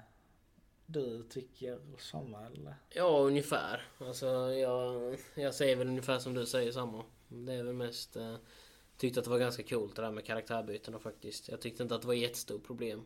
Du 0.86 1.22
tycker 1.22 1.78
samma 1.98 2.46
eller? 2.46 2.74
Ja, 2.90 3.18
ungefär. 3.18 3.82
Alltså 3.98 4.26
jag, 4.52 5.18
jag 5.34 5.54
säger 5.54 5.76
väl 5.76 5.88
ungefär 5.88 6.18
som 6.18 6.34
du 6.34 6.46
säger 6.46 6.72
samma. 6.72 7.04
Det 7.28 7.52
är 7.52 7.62
väl 7.62 7.74
mest... 7.74 8.16
Tyckte 8.98 9.20
att 9.20 9.24
det 9.24 9.30
var 9.30 9.38
ganska 9.38 9.62
coolt 9.62 9.96
det 9.96 10.02
där 10.02 10.10
med 10.10 10.24
karaktärbytena 10.24 10.98
faktiskt. 10.98 11.48
Jag 11.48 11.60
tyckte 11.60 11.82
inte 11.82 11.94
att 11.94 12.00
det 12.00 12.06
var 12.06 12.14
ett 12.14 12.20
jättestort 12.20 12.66
problem. 12.66 13.04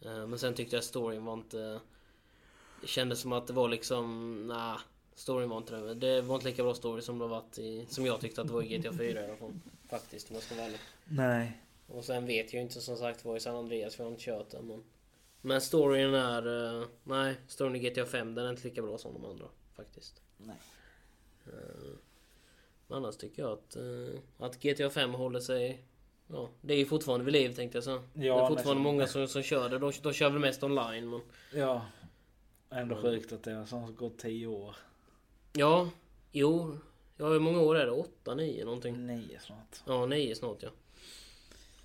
Eh, 0.00 0.26
men 0.26 0.38
sen 0.38 0.54
tyckte 0.54 0.76
jag 0.76 0.80
att 0.80 0.86
storyn 0.86 1.24
var 1.24 1.32
inte... 1.32 1.80
Det 2.80 2.86
kändes 2.86 3.20
som 3.20 3.32
att 3.32 3.46
det 3.46 3.52
var 3.52 3.68
liksom... 3.68 4.36
Nah, 4.46 4.80
storyn 5.14 5.48
var 5.48 5.56
inte 5.56 5.76
det. 5.76 5.94
Det 5.94 6.22
var 6.22 6.34
inte 6.34 6.48
lika 6.48 6.62
bra 6.62 6.74
story 6.74 7.02
som 7.02 7.18
det 7.18 7.26
varit 7.26 7.58
i... 7.58 7.86
Som 7.88 8.06
jag 8.06 8.20
tyckte 8.20 8.40
att 8.40 8.46
det 8.46 8.52
var 8.52 8.62
i 8.62 8.78
GTA 8.78 8.92
4 8.92 9.20
i 9.20 9.24
alla 9.24 9.36
fall. 9.36 9.52
Faktiskt 9.88 10.30
om 10.30 10.34
jag 10.34 10.42
ska 10.42 10.54
vara 10.54 10.66
ärlig. 10.66 10.80
Nej. 11.04 11.62
Och 11.86 12.04
sen 12.04 12.26
vet 12.26 12.52
jag 12.52 12.62
inte 12.62 12.80
som 12.80 12.96
sagt 12.96 13.24
vad 13.24 13.36
i 13.36 13.40
San 13.40 13.56
Andreas 13.56 13.94
för 13.94 14.04
jag 14.04 14.08
har 14.08 14.12
inte 14.12 14.24
kört 14.24 14.50
den. 14.50 14.66
Men, 14.66 14.84
men 15.40 15.60
storyn 15.60 16.14
är... 16.14 16.80
eh, 16.80 16.86
nej, 17.04 17.36
storyn 17.48 17.76
i 17.76 17.90
GTA 17.90 18.06
5 18.06 18.34
den 18.34 18.46
är 18.46 18.50
inte 18.50 18.64
lika 18.68 18.82
bra 18.82 18.98
som 18.98 19.14
de 19.14 19.24
andra. 19.24 19.46
Faktiskt. 19.76 20.22
Nej. 20.36 20.56
Men 21.44 21.98
annars 22.92 23.16
tycker 23.16 23.42
jag 23.42 23.52
att, 23.52 23.76
eh, 23.76 24.20
att 24.38 24.62
GTA 24.62 24.90
5 24.90 25.14
håller 25.14 25.40
sig... 25.40 25.84
Ja, 26.26 26.48
det 26.60 26.74
är 26.74 26.78
ju 26.78 26.86
fortfarande 26.86 27.24
vid 27.24 27.32
liv 27.32 27.54
tänkte 27.54 27.76
jag 27.76 27.84
så. 27.84 27.90
Ja, 27.90 28.00
det 28.14 28.28
är 28.28 28.48
fortfarande 28.48 28.82
många 28.82 29.06
som, 29.06 29.28
som 29.28 29.42
kör 29.42 29.68
det. 29.68 29.78
De, 29.78 29.92
de 30.02 30.12
kör 30.12 30.30
väl 30.30 30.38
mest 30.38 30.62
online 30.62 31.10
men... 31.10 31.20
Ja. 31.54 31.86
Ändå 32.70 32.96
sjukt 32.96 33.32
att 33.32 33.42
det 33.42 33.52
har 33.52 33.66
som 33.66 33.94
gått 33.94 34.18
tio 34.18 34.46
år. 34.46 34.76
Ja, 35.52 35.90
jo. 36.32 36.78
Ja, 37.16 37.28
hur 37.28 37.40
många 37.40 37.60
år 37.60 37.76
är 37.76 37.86
det? 37.86 37.92
Åtta, 37.92 38.34
nio 38.34 38.64
någonting? 38.64 39.06
Nio 39.06 39.38
snart. 39.40 39.82
Ja, 39.86 40.06
nio 40.06 40.34
snart 40.34 40.62
ja. 40.62 40.68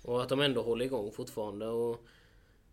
Och 0.02 0.22
att 0.22 0.28
de 0.28 0.40
ändå 0.40 0.62
håller 0.62 0.84
igång 0.84 1.12
fortfarande 1.12 1.66
och... 1.66 2.04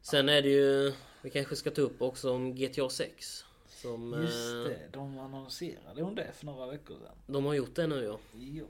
Sen 0.02 0.30
är 0.30 0.41
det 0.41 0.50
ju... 0.50 0.93
Vi 1.21 1.30
kanske 1.30 1.56
ska 1.56 1.71
ta 1.71 1.82
upp 1.82 2.02
också 2.02 2.32
om 2.32 2.56
GTA 2.56 2.89
6. 2.89 3.45
Som, 3.86 4.21
Just 4.21 4.54
eh, 4.56 4.62
det, 4.63 4.80
de 4.91 5.19
annonserade 5.19 6.04
om 6.04 6.15
det 6.15 6.32
för 6.34 6.45
några 6.45 6.67
veckor 6.67 6.95
sedan. 7.00 7.15
De 7.28 7.45
har 7.45 7.54
gjort 7.54 7.76
det 7.76 7.88
nu 7.88 8.04
ja. 8.04 8.17
Jo. 8.34 8.65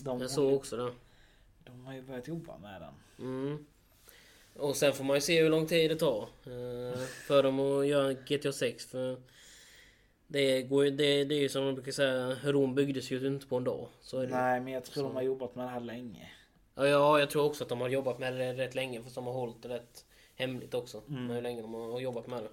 De, 0.00 0.20
Jag 0.20 0.30
såg 0.30 0.50
ju- 0.50 0.56
också 0.56 0.76
det. 0.76 0.92
de 1.64 1.86
har 1.86 1.94
ju 1.94 2.02
börjat 2.02 2.28
jobba 2.28 2.58
med 2.58 2.80
den. 2.82 2.94
Mm. 3.28 3.66
Och 4.56 4.76
sen 4.76 4.92
får 4.92 5.04
man 5.04 5.16
ju 5.16 5.20
se 5.20 5.42
hur 5.42 5.50
lång 5.50 5.66
tid 5.66 5.90
det 5.90 5.96
tar 5.96 6.22
eh, 6.22 6.98
för 7.26 7.42
dem 7.42 7.60
att 7.60 7.86
göra 7.86 8.12
GTA 8.12 8.52
6. 8.52 8.86
För 8.86 9.16
det, 10.26 10.62
går, 10.62 10.84
det, 10.84 11.24
det 11.24 11.34
är 11.34 11.40
ju 11.40 11.48
som 11.48 11.64
de 11.66 11.74
brukar 11.74 11.92
säga, 11.92 12.36
Rom 12.44 12.74
byggdes 12.74 13.10
ju 13.10 13.26
inte 13.26 13.46
på 13.46 13.56
en 13.56 13.64
dag. 13.64 13.88
Nej, 14.12 14.60
men 14.60 14.68
jag 14.72 14.84
tror 14.84 15.02
Så. 15.02 15.08
de 15.08 15.14
har 15.14 15.22
jobbat 15.22 15.54
med 15.54 15.64
det 15.64 15.70
här 15.70 15.80
länge. 15.80 16.30
Ja, 16.74 16.86
ja, 16.86 17.18
jag 17.18 17.30
tror 17.30 17.44
också 17.44 17.64
att 17.64 17.68
de 17.68 17.80
har 17.80 17.88
jobbat 17.88 18.18
med 18.18 18.32
det 18.36 18.52
rätt 18.52 18.74
länge. 18.74 19.02
För 19.02 19.10
de 19.14 19.26
har 19.26 19.32
hållit 19.32 19.62
det 19.62 19.68
rätt 19.68 20.04
hemligt 20.34 20.74
också. 20.74 21.02
Mm. 21.08 21.26
Med 21.26 21.36
hur 21.36 21.42
länge 21.42 21.62
de 21.62 21.74
har 21.74 22.00
jobbat 22.00 22.26
med 22.26 22.42
det. 22.42 22.48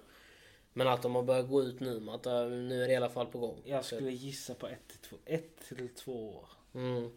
Men 0.72 0.88
att 0.88 1.02
de 1.02 1.14
har 1.14 1.22
börjat 1.22 1.48
gå 1.48 1.62
ut 1.62 1.80
nu 1.80 2.00
med 2.00 2.14
att 2.14 2.26
eh, 2.26 2.46
nu 2.46 2.82
är 2.82 2.86
det 2.86 2.92
i 2.92 2.96
alla 2.96 3.08
fall 3.08 3.26
på 3.26 3.38
gång. 3.38 3.62
Jag 3.64 3.84
skulle 3.84 4.10
gissa 4.10 4.54
på 4.54 4.66
ett 4.66 4.88
till 4.88 4.98
två, 4.98 5.16
ett 5.24 5.68
till 5.68 5.88
två 5.94 6.36
år. 6.36 6.48
Mm. 6.74 7.10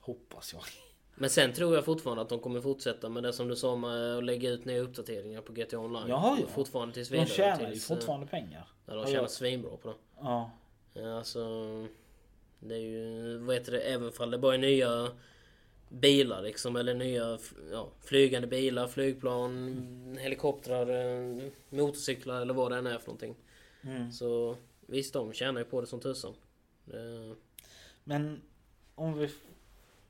Hoppas 0.00 0.52
jag. 0.52 0.62
Men 1.14 1.30
sen 1.30 1.52
tror 1.52 1.74
jag 1.74 1.84
fortfarande 1.84 2.22
att 2.22 2.28
de 2.28 2.38
kommer 2.38 2.60
fortsätta 2.60 3.08
med 3.08 3.22
det 3.22 3.32
som 3.32 3.48
du 3.48 3.56
sa 3.56 3.76
med 3.76 4.16
att 4.18 4.24
lägga 4.24 4.50
ut 4.50 4.64
nya 4.64 4.80
uppdateringar 4.80 5.40
på 5.40 5.52
GTA 5.52 5.78
Online. 5.78 6.08
Jaha, 6.08 6.38
ja. 6.40 6.46
Fortfarande 6.46 6.94
tills 6.94 7.08
De 7.08 7.14
vidare. 7.14 7.28
tjänar 7.28 7.60
ju 7.60 7.70
tills, 7.72 7.90
eh, 7.90 7.96
fortfarande 7.96 8.26
pengar. 8.26 8.68
Ja, 8.86 8.94
de 8.94 9.06
tjänar 9.06 9.22
ja. 9.22 9.28
svinbra 9.28 9.76
på 9.76 9.88
det. 9.88 9.94
Ja. 10.20 10.50
Ja, 10.94 11.18
Alltså, 11.18 11.40
det 12.58 12.74
är 12.74 12.78
ju, 12.78 13.38
vad 13.38 13.56
heter 13.56 13.72
det, 13.72 13.80
även 13.80 14.12
fall 14.12 14.30
det 14.30 14.38
bara 14.38 14.54
är 14.54 14.58
nya 14.58 15.08
bilar 15.88 16.42
liksom, 16.42 16.76
eller 16.76 16.94
nya 16.94 17.38
ja, 17.72 17.90
flygande 18.00 18.48
bilar, 18.48 18.88
flygplan, 18.88 20.18
helikoptrar, 20.20 20.88
eh, 20.88 21.48
motorcyklar 21.68 22.42
eller 22.42 22.54
vad 22.54 22.72
det 22.72 22.78
än 22.78 22.86
är 22.86 22.98
för 22.98 23.06
någonting. 23.06 23.34
Mm. 23.82 24.12
Så 24.12 24.56
visst, 24.86 25.12
de 25.12 25.32
tjänar 25.32 25.60
ju 25.60 25.64
på 25.64 25.80
det 25.80 25.86
som 25.86 26.00
tusan. 26.00 26.34
Det, 26.84 27.34
Men 28.04 28.42
om 28.94 29.18
vi... 29.18 29.30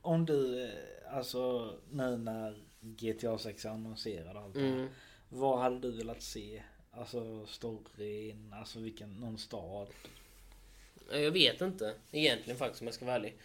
Om 0.03 0.27
du, 0.27 0.65
eh, 0.65 0.71
alltså 1.11 1.73
nu 1.91 2.17
när 2.17 2.65
GTA 2.81 3.39
6 3.39 3.65
är 3.65 3.71
annonserad 3.71 4.37
och 4.37 4.43
allt 4.43 4.55
det 4.55 4.61
här, 4.61 4.69
mm. 4.69 4.89
Vad 5.29 5.59
hade 5.59 5.81
du 5.81 5.91
velat 5.91 6.23
se? 6.23 6.63
Alltså 6.91 7.47
storyn, 7.47 8.53
alltså 8.53 8.79
vilken, 8.79 9.13
någon 9.13 9.39
stad? 9.39 9.89
Ja, 11.11 11.17
Jag 11.17 11.31
vet 11.31 11.61
inte 11.61 11.95
egentligen 12.11 12.59
faktiskt 12.59 12.81
om 12.83 12.87
jag 12.87 12.95
ska 12.95 13.05
vara 13.05 13.17
ärlig. 13.17 13.37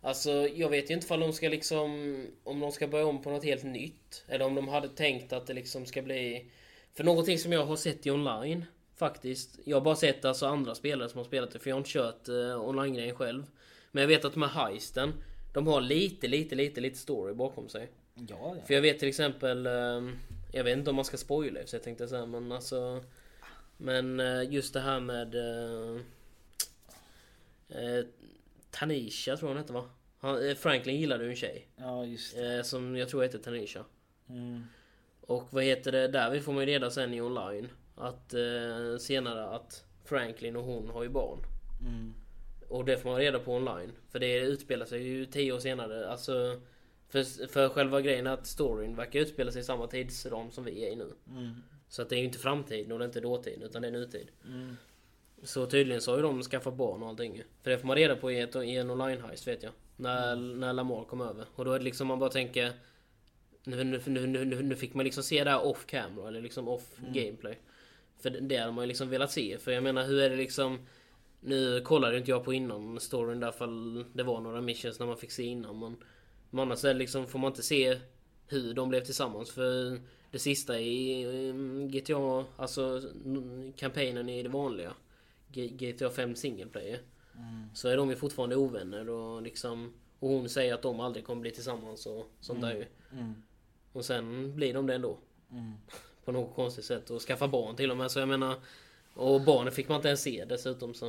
Alltså 0.00 0.30
jag 0.30 0.68
vet 0.68 0.90
ju 0.90 0.94
inte 0.94 1.14
om 1.14 1.20
de 1.20 1.32
ska 1.32 1.48
liksom 1.48 2.16
Om 2.44 2.60
de 2.60 2.72
ska 2.72 2.88
börja 2.88 3.06
om 3.06 3.22
på 3.22 3.30
något 3.30 3.44
helt 3.44 3.64
nytt. 3.64 4.24
Eller 4.28 4.44
om 4.44 4.54
de 4.54 4.68
hade 4.68 4.88
tänkt 4.88 5.32
att 5.32 5.46
det 5.46 5.54
liksom 5.54 5.86
ska 5.86 6.02
bli 6.02 6.50
För 6.92 7.04
någonting 7.04 7.38
som 7.38 7.52
jag 7.52 7.66
har 7.66 7.76
sett 7.76 8.06
i 8.06 8.10
online 8.10 8.64
Faktiskt. 8.96 9.58
Jag 9.64 9.76
har 9.76 9.80
bara 9.80 9.96
sett 9.96 10.24
alltså 10.24 10.46
andra 10.46 10.74
spelare 10.74 11.08
som 11.08 11.18
har 11.18 11.24
spelat 11.24 11.50
det 11.50 11.58
för 11.58 11.70
jag 11.70 11.76
har 11.76 11.80
inte 11.80 11.90
kört 11.90 12.28
eh, 12.28 12.68
online-grejen 12.68 13.16
själv. 13.16 13.46
Men 13.92 14.00
jag 14.00 14.08
vet 14.08 14.24
att 14.24 14.32
de 14.32 14.42
här 14.42 14.66
heisten 14.68 15.12
De 15.54 15.66
har 15.66 15.80
lite, 15.80 16.28
lite, 16.28 16.54
lite, 16.54 16.80
lite 16.80 16.98
story 16.98 17.34
bakom 17.34 17.68
sig. 17.68 17.88
Ja, 18.14 18.24
ja. 18.56 18.56
För 18.66 18.74
jag 18.74 18.80
vet 18.80 18.98
till 18.98 19.08
exempel 19.08 19.66
ehm, 19.66 20.18
Jag 20.52 20.64
vet 20.64 20.78
inte 20.78 20.90
om 20.90 20.96
man 20.96 21.04
ska 21.04 21.16
spoila 21.16 21.60
så 21.66 21.76
jag 21.76 21.82
tänkte 21.82 22.08
säga 22.08 22.26
men 22.26 22.52
alltså 22.52 23.04
Men 23.76 24.20
eh, 24.20 24.52
just 24.52 24.74
det 24.74 24.80
här 24.80 25.00
med 25.00 25.34
eh, 25.34 26.00
eh, 27.68 28.04
Tanisha 28.70 29.36
tror 29.36 29.48
jag 29.50 29.54
hon 29.54 29.62
hette 29.62 29.72
va? 29.72 29.84
Han, 30.18 30.48
eh, 30.48 30.54
Franklin 30.54 31.00
gillade 31.00 31.24
ju 31.24 31.30
en 31.30 31.36
tjej 31.36 31.68
Ja, 31.76 32.04
just 32.04 32.36
det. 32.36 32.56
eh, 32.56 32.62
Som 32.62 32.96
jag 32.96 33.08
tror 33.08 33.22
hette 33.22 33.38
Tanisha 33.38 33.84
Mm. 34.28 34.64
Och 35.20 35.48
vad 35.50 35.64
heter 35.64 35.92
det 35.92 36.08
där? 36.08 36.30
Vi 36.30 36.40
får 36.40 36.52
man 36.52 36.60
ju 36.62 36.66
reda 36.66 36.90
sen 36.90 37.14
i 37.14 37.20
online 37.20 37.68
Att 37.96 38.34
eh, 38.34 38.96
senare 39.00 39.44
att 39.44 39.84
Franklin 40.04 40.56
och 40.56 40.64
hon 40.64 40.88
har 40.90 41.02
ju 41.02 41.08
barn 41.08 41.38
Mm. 41.82 42.14
och 42.68 42.84
det 42.84 42.96
får 42.98 43.10
man 43.10 43.18
reda 43.18 43.38
på 43.38 43.54
online. 43.54 43.92
För 44.08 44.18
det 44.18 44.38
utspelar 44.40 44.86
sig 44.86 45.02
ju 45.02 45.26
tio 45.26 45.52
år 45.52 45.58
senare. 45.58 46.08
Alltså, 46.08 46.60
för, 47.08 47.46
för 47.46 47.68
själva 47.68 48.00
grejen 48.00 48.26
är 48.26 48.30
att 48.30 48.46
storyn 48.46 48.96
verkar 48.96 49.20
utspela 49.20 49.52
sig 49.52 49.60
i 49.60 49.64
samma 49.64 49.86
tidsram 49.86 50.50
som 50.50 50.64
vi 50.64 50.84
är 50.84 50.90
i 50.92 50.96
nu. 50.96 51.12
Mm. 51.30 51.54
Så 51.88 52.02
att 52.02 52.08
det 52.08 52.16
är 52.16 52.18
ju 52.18 52.24
inte 52.24 52.38
framtid 52.38 52.92
och 52.92 52.98
det 52.98 53.04
är 53.04 53.06
inte 53.06 53.20
dåtid 53.20 53.62
utan 53.62 53.82
det 53.82 53.88
är 53.88 53.92
nutid. 53.92 54.28
Mm. 54.46 54.76
Så 55.42 55.66
tydligen 55.66 56.00
så 56.00 56.10
har 56.10 56.16
ju 56.16 56.22
de 56.22 56.42
skaffat 56.42 56.74
barn 56.74 57.02
och 57.02 57.08
allting. 57.08 57.42
För 57.62 57.70
det 57.70 57.78
får 57.78 57.86
man 57.86 57.96
reda 57.96 58.16
på 58.16 58.32
i, 58.32 58.40
ett, 58.40 58.56
i 58.56 58.76
en 58.76 58.90
online 58.90 59.20
heist 59.20 59.48
vet 59.48 59.62
jag. 59.62 59.72
När, 59.96 60.36
när 60.36 60.72
Lamar 60.72 61.04
kom 61.04 61.20
över. 61.20 61.44
Och 61.54 61.64
då 61.64 61.72
är 61.72 61.78
det 61.78 61.84
liksom 61.84 62.06
man 62.06 62.18
bara 62.18 62.30
tänker 62.30 62.72
nu, 63.64 63.84
nu, 63.84 64.00
nu, 64.06 64.26
nu, 64.26 64.62
nu, 64.62 64.76
fick 64.76 64.94
man 64.94 65.04
liksom 65.04 65.22
se 65.22 65.44
det 65.44 65.50
här 65.50 65.66
off 65.66 65.86
camera 65.86 66.28
eller 66.28 66.40
liksom 66.40 66.68
off 66.68 66.96
gameplay. 66.98 67.58
För 68.18 68.30
det, 68.30 68.40
det 68.40 68.56
hade 68.56 68.72
man 68.72 68.84
ju 68.84 68.88
liksom 68.88 69.08
velat 69.08 69.32
se. 69.32 69.58
För 69.58 69.72
jag 69.72 69.82
menar 69.82 70.04
hur 70.04 70.22
är 70.22 70.30
det 70.30 70.36
liksom 70.36 70.78
Nu 71.40 71.80
kollade 71.80 72.18
inte 72.18 72.30
jag 72.30 72.44
på 72.44 72.52
innan 72.52 73.00
storyn 73.00 73.40
därför 73.40 73.66
det 74.16 74.22
var 74.22 74.40
några 74.40 74.60
missions 74.60 74.98
när 74.98 75.06
man 75.06 75.16
fick 75.16 75.30
se 75.30 75.42
innan 75.42 75.78
men 75.78 75.96
men 76.50 76.62
annars 76.62 76.84
är 76.84 76.92
det 76.92 76.98
liksom, 76.98 77.26
får 77.26 77.38
man 77.38 77.50
inte 77.50 77.62
se 77.62 77.98
hur 78.46 78.74
de 78.74 78.88
blev 78.88 79.04
tillsammans 79.04 79.50
för 79.50 80.00
det 80.30 80.38
sista 80.38 80.80
i 80.80 81.24
GTA, 81.90 82.44
alltså 82.56 83.02
kampanjen 83.76 84.28
i 84.28 84.42
det 84.42 84.48
vanliga 84.48 84.92
GTA 85.52 86.10
5 86.10 86.36
single 86.36 86.66
player 86.66 87.00
Mm. 87.34 87.70
Så 87.74 87.88
är 87.88 87.96
de 87.96 88.10
ju 88.10 88.16
fortfarande 88.16 88.56
ovänner 88.56 89.08
och 89.10 89.42
liksom 89.42 89.92
Och 90.18 90.28
hon 90.28 90.48
säger 90.48 90.74
att 90.74 90.82
de 90.82 91.00
aldrig 91.00 91.24
kommer 91.24 91.40
bli 91.40 91.50
tillsammans 91.50 92.06
och 92.06 92.30
sånt 92.40 92.60
där 92.60 92.74
ju 92.74 92.86
Mm. 93.12 93.42
Och 93.92 94.04
sen 94.04 94.56
blir 94.56 94.74
de 94.74 94.86
det 94.86 94.94
ändå 94.94 95.18
Mm. 95.50 95.72
På 96.24 96.32
något 96.32 96.54
konstigt 96.54 96.84
sätt 96.84 97.10
och 97.10 97.20
skaffa 97.22 97.48
barn 97.48 97.76
till 97.76 97.90
och 97.90 97.96
med 97.96 98.10
så 98.10 98.18
jag 98.18 98.28
menar 98.28 98.54
Och 99.14 99.40
barnen 99.40 99.72
fick 99.72 99.88
man 99.88 99.96
inte 99.96 100.08
ens 100.08 100.22
se 100.22 100.44
dessutom 100.44 100.94
så 100.94 101.06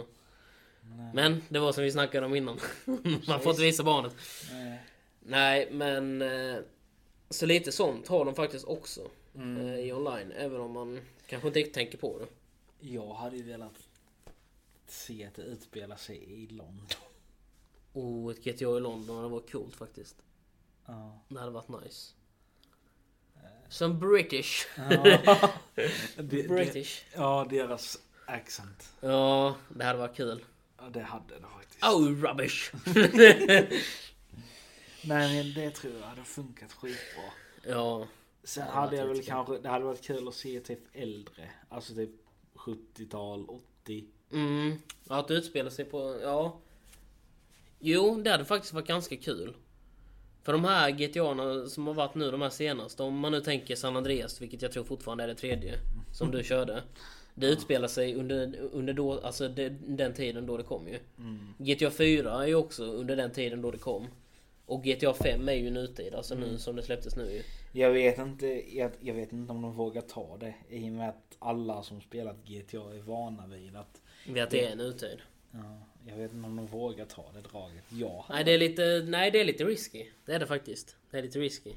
Nej. 0.84 1.12
Men 1.14 1.42
det 1.50 1.60
var 1.60 1.72
som 1.72 1.84
vi 1.84 1.92
snackade 1.92 2.26
om 2.26 2.36
innan 2.36 2.60
Man 3.28 3.40
får 3.42 3.50
inte 3.50 3.62
visa 3.62 3.84
barnet 3.84 4.16
Nej. 4.52 4.80
Nej 5.20 5.68
men 5.72 6.22
eh, 6.22 6.58
Så 7.30 7.46
lite 7.46 7.72
sånt 7.72 8.08
har 8.08 8.26
de 8.26 8.36
faktiskt 8.36 8.66
också 8.66 9.02
Mm. 9.36 9.68
eh, 9.68 9.80
I 9.80 9.94
online 9.94 10.32
även 10.32 10.62
om 10.62 10.72
man 10.72 11.00
kanske 11.28 11.48
inte 11.48 11.60
riktigt 11.60 11.74
tänker 11.74 11.98
på 11.98 12.20
det 12.20 12.26
Jag 12.80 13.14
hade 13.14 13.38
ju 13.38 13.44
velat 13.44 13.74
se 14.92 15.26
att 15.26 15.36
det 15.36 15.42
utspelar 15.42 15.96
sig 15.96 16.18
i 16.18 16.48
London. 16.48 16.88
Och 17.94 18.32
ett 18.32 18.44
GTA 18.44 18.78
i 18.78 18.80
London 18.80 19.16
hade 19.16 19.30
varit 19.30 19.52
coolt 19.52 19.76
faktiskt 19.76 20.16
Ja. 20.86 21.20
Det 21.28 21.40
hade 21.40 21.52
varit 21.52 21.84
nice 21.84 22.14
Som 23.70 24.00
British 24.00 24.68
Ja. 24.76 25.04
det, 25.76 25.92
det, 26.16 26.48
British 26.48 27.04
ja, 27.14 27.48
deras 27.50 28.00
accent. 28.26 28.94
Ja, 29.02 29.56
det 29.70 29.84
hade 29.86 30.00
varit 30.00 30.16
kul 30.16 30.46
Ja, 30.78 30.90
det 30.90 31.02
hade 31.02 31.36
det 31.40 31.48
faktiskt. 31.58 31.84
Oh 31.84 32.08
rubbish! 32.08 32.72
Men 35.08 35.54
det 35.54 35.72
tror 35.72 35.94
jag 35.94 36.08
hade 36.08 36.24
funkat 36.24 36.74
skitbra. 36.74 37.24
ja, 37.64 38.08
Sen 38.44 38.66
Ja, 38.68 38.74
hade 38.74 38.96
jag 38.96 39.08
väl 39.08 39.24
kanske, 39.24 39.58
det 39.58 39.70
hade 39.70 39.86
varit 39.86 40.02
kul 40.02 40.28
att 40.28 40.36
se 40.36 40.60
typ 40.60 40.80
äldre. 40.94 41.52
Alltså 41.70 41.96
typ 41.96 42.12
70-tal, 42.54 43.46
80. 43.50 44.06
Mm, 44.34 44.78
att 45.08 45.28
det 45.28 45.34
utspelar 45.34 45.70
sig 45.70 45.86
på, 45.86 46.20
ja. 46.24 46.60
Jo, 47.80 48.22
det 48.24 48.30
hade 48.30 48.46
faktiskt 48.46 48.74
varit 48.74 48.88
ganska 48.88 49.16
kul. 49.16 49.54
För 50.44 50.54
de 50.54 50.66
här 50.66 50.92
GTA 50.92 51.70
som 51.70 51.88
har 51.88 51.94
varit 51.94 52.16
nu, 52.16 52.32
de 52.32 52.42
här 52.42 52.50
senaste 52.50 53.04
Om 53.04 53.20
man 53.20 53.32
nu 53.32 53.42
tänker 53.42 53.76
San 53.76 53.98
Andreas, 53.98 54.42
vilket 54.42 54.62
jag 54.62 54.72
tror 54.72 54.84
fortfarande 54.84 55.24
är 55.24 55.28
det 55.28 55.36
tredje 55.36 55.80
Som 56.14 56.32
du 56.32 56.44
körde. 56.44 56.84
Det 57.34 57.48
utspelar 57.48 57.88
sig 57.88 58.16
under, 58.16 58.60
under 58.72 58.94
då, 58.94 59.20
alltså 59.20 59.48
det, 59.48 59.70
den 59.70 60.14
tiden 60.14 60.46
då 60.46 60.58
det 60.58 60.64
kom 60.64 60.88
ju. 60.88 61.00
GTA 61.58 61.92
4 61.92 62.44
är 62.44 62.48
ju 62.48 62.56
också 62.56 62.84
under 62.84 63.16
den 63.16 63.32
tiden 63.32 63.62
då 63.62 63.72
det 63.72 63.78
kom. 63.78 64.08
Och 64.66 64.84
GTA 64.84 65.14
5 65.14 65.50
är 65.50 65.54
ju 65.54 65.70
nutid, 65.70 66.14
alltså 66.14 66.36
nu 66.36 66.58
som 66.58 66.76
det 66.76 66.84
släpptes 66.84 67.16
nu 67.16 67.32
ju. 67.32 67.42
Jag 67.72 67.92
vet 67.92 68.18
inte, 68.18 68.78
jag, 68.78 68.92
jag 69.00 69.14
vet 69.14 69.32
inte 69.32 69.52
om 69.52 69.62
de 69.62 69.74
vågar 69.74 70.02
ta 70.02 70.38
det. 70.38 70.54
I 70.70 70.90
och 70.90 70.94
med 70.94 71.10
att 71.10 71.38
alla 71.40 71.84
som 71.84 72.02
spelat 72.02 72.36
GTA 72.46 72.94
är 72.94 73.02
vana 73.02 73.48
vid 73.48 73.76
att... 73.76 74.01
Vid 74.26 74.44
att 74.44 74.50
det 74.50 74.66
är 74.66 74.76
nutid 74.76 75.22
Ja, 75.52 75.78
jag 76.08 76.18
vet 76.18 76.34
inte 76.34 76.46
om 76.46 76.56
de 76.56 76.68
vågar 76.68 77.06
ta 77.06 77.32
det 77.34 77.42
draget. 77.42 77.84
Jag 77.90 78.26
Nej 78.30 78.44
det 78.44 78.52
är 78.52 78.58
lite, 78.58 79.06
nej 79.08 79.32
det 79.32 79.42
är 79.42 79.46
lite 79.46 79.64
risky. 79.64 80.06
Det 80.26 80.34
är 80.34 80.40
det 80.40 80.48
faktiskt. 80.48 80.96
Det 81.12 81.18
är 81.18 81.22
lite 81.24 81.40
risky. 81.40 81.74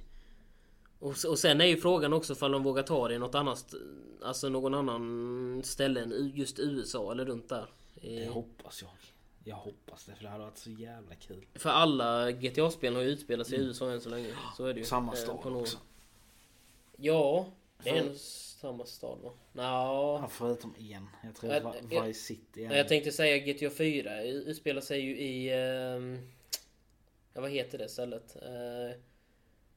Och, 0.99 1.15
och 1.29 1.39
sen 1.39 1.61
är 1.61 1.65
ju 1.65 1.77
frågan 1.77 2.13
också 2.13 2.33
ifall 2.33 2.53
de 2.53 2.63
vågar 2.63 2.83
ta 2.83 3.09
det 3.09 3.15
i 3.15 3.19
något 3.19 3.35
annat, 3.35 3.75
alltså 4.23 4.49
någon 4.49 4.75
annan 4.75 5.63
ställe 5.65 6.01
än 6.03 6.33
just 6.35 6.59
USA 6.59 7.13
eller 7.13 7.25
runt 7.25 7.49
där. 7.49 7.67
Det 7.95 8.29
hoppas 8.29 8.83
jag. 8.83 8.91
Jag 9.45 9.57
hoppas 9.57 10.05
det 10.05 10.15
för 10.15 10.23
det 10.25 10.29
hade 10.31 10.45
varit 10.45 10.59
så 10.59 10.71
jävla 10.71 11.15
kul. 11.15 11.45
för 11.55 11.71
alla 11.71 12.31
GTA-spel 12.33 12.95
har 12.95 13.03
ju 13.03 13.09
utspelat 13.09 13.47
sig 13.47 13.59
i 13.59 13.63
USA 13.63 13.91
än 13.91 14.01
så 14.01 14.09
länge. 14.09 14.35
Så 14.57 14.67
är 14.67 14.75
det 14.75 14.81
ju. 14.81 14.87
Samma 14.87 15.13
Eh, 15.13 15.19
stad 15.19 15.57
också. 15.57 15.79
Ja, 16.97 17.47
det 17.83 17.91
är 17.91 17.95
en 17.97 18.15
samma 18.19 18.87
stad 18.87 19.19
va? 19.23 19.31
Nå, 19.53 19.63
Ja, 19.63 20.29
förutom 20.31 20.75
en. 20.79 21.07
Jag 21.25 21.35
tror 21.35 21.53
Jag- 21.53 21.61
Va- 21.61 21.75
jag- 21.91 22.03
Vice 22.03 22.21
City 22.21 22.65
är 22.65 22.77
jag 22.77 22.89
tänkte 22.89 23.13
säga 23.13 23.39
GTA 23.39 23.71
4 23.71 24.23
utspelar 24.23 24.81
sig 24.81 25.01
ju 25.01 25.19
i... 25.19 25.51
ehm, 25.53 26.19
ja 27.35 27.41
vad 27.41 27.51
heter 27.51 27.79
det 27.79 27.89
stället? 27.89 28.37
Eh, 28.37 29.01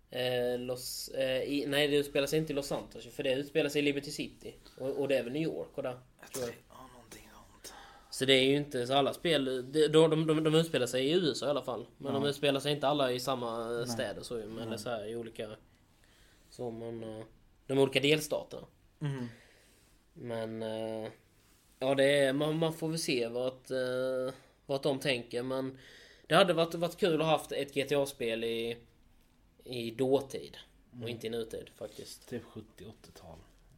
Eh, 0.10 0.60
Los, 0.60 1.10
eh, 1.10 1.41
i, 1.43 1.65
nej, 1.67 1.88
det 1.88 1.95
utspelar 1.97 2.27
sig 2.27 2.39
inte 2.39 2.53
i 2.53 2.55
Los 2.55 2.67
Santos 2.67 3.07
för 3.07 3.23
det 3.23 3.33
utspelar 3.33 3.69
sig 3.69 3.79
i 3.79 3.81
Liberty 3.81 4.12
City. 4.12 4.55
Och, 4.77 4.89
och 4.99 5.07
det 5.07 5.17
är 5.17 5.23
väl 5.23 5.33
New 5.33 5.41
York 5.41 5.67
och 5.75 5.83
där. 5.83 5.97
tror 6.33 6.45
jag. 6.45 6.55
Ja, 6.69 6.89
någonting 6.93 7.29
sånt. 7.33 7.73
Så 8.10 8.25
det 8.25 8.33
är 8.33 8.43
ju 8.43 8.55
inte 8.57 8.88
så 8.88 8.93
alla 8.93 9.13
spel, 9.13 9.71
de, 9.71 9.88
de, 9.88 10.27
de, 10.27 10.43
de 10.43 10.55
utspelar 10.55 10.88
sig 10.88 11.05
i 11.07 11.12
USA 11.12 11.45
i 11.47 11.49
alla 11.49 11.62
fall. 11.63 11.88
Men 11.97 12.13
de 12.13 12.25
utspelar 12.25 12.60
sig 12.60 12.71
inte 12.71 12.88
alla 12.88 13.12
i 13.12 13.19
samma 13.19 13.86
städer 13.86 14.21
så 14.21 14.38
ju, 14.38 14.62
eller 14.62 14.77
så 14.77 14.89
här 14.89 15.05
i 15.07 15.15
olika... 15.15 15.49
Så 16.49 16.71
man, 16.71 17.03
eh, 17.03 17.25
de 17.67 17.80
olika 17.80 17.99
delstaterna. 17.99 18.67
Mm. 19.01 19.27
Men... 20.13 20.63
eh, 20.63 21.12
Ja 21.80 21.95
det 21.95 22.19
är, 22.19 22.34
man, 22.34 22.58
man 22.58 22.73
får 22.73 22.89
väl 22.89 22.99
se 22.99 23.27
vart, 23.27 23.71
uh, 23.71 24.34
vart 24.65 24.84
de 24.84 24.99
tänker 24.99 25.43
men... 25.43 25.77
Det 26.27 26.36
hade 26.36 26.53
varit, 26.53 26.73
varit 26.73 26.97
kul 26.97 27.21
att 27.21 27.27
ha 27.27 27.32
haft 27.32 27.51
ett 27.51 27.73
GTA-spel 27.73 28.43
i... 28.43 28.77
I 29.63 29.91
dåtid. 29.91 30.58
Och 31.03 31.10
inte 31.10 31.27
i 31.27 31.30
nutid 31.30 31.69
faktiskt. 31.75 32.30
Typ 32.30 32.43
70-80-tal. 32.43 33.38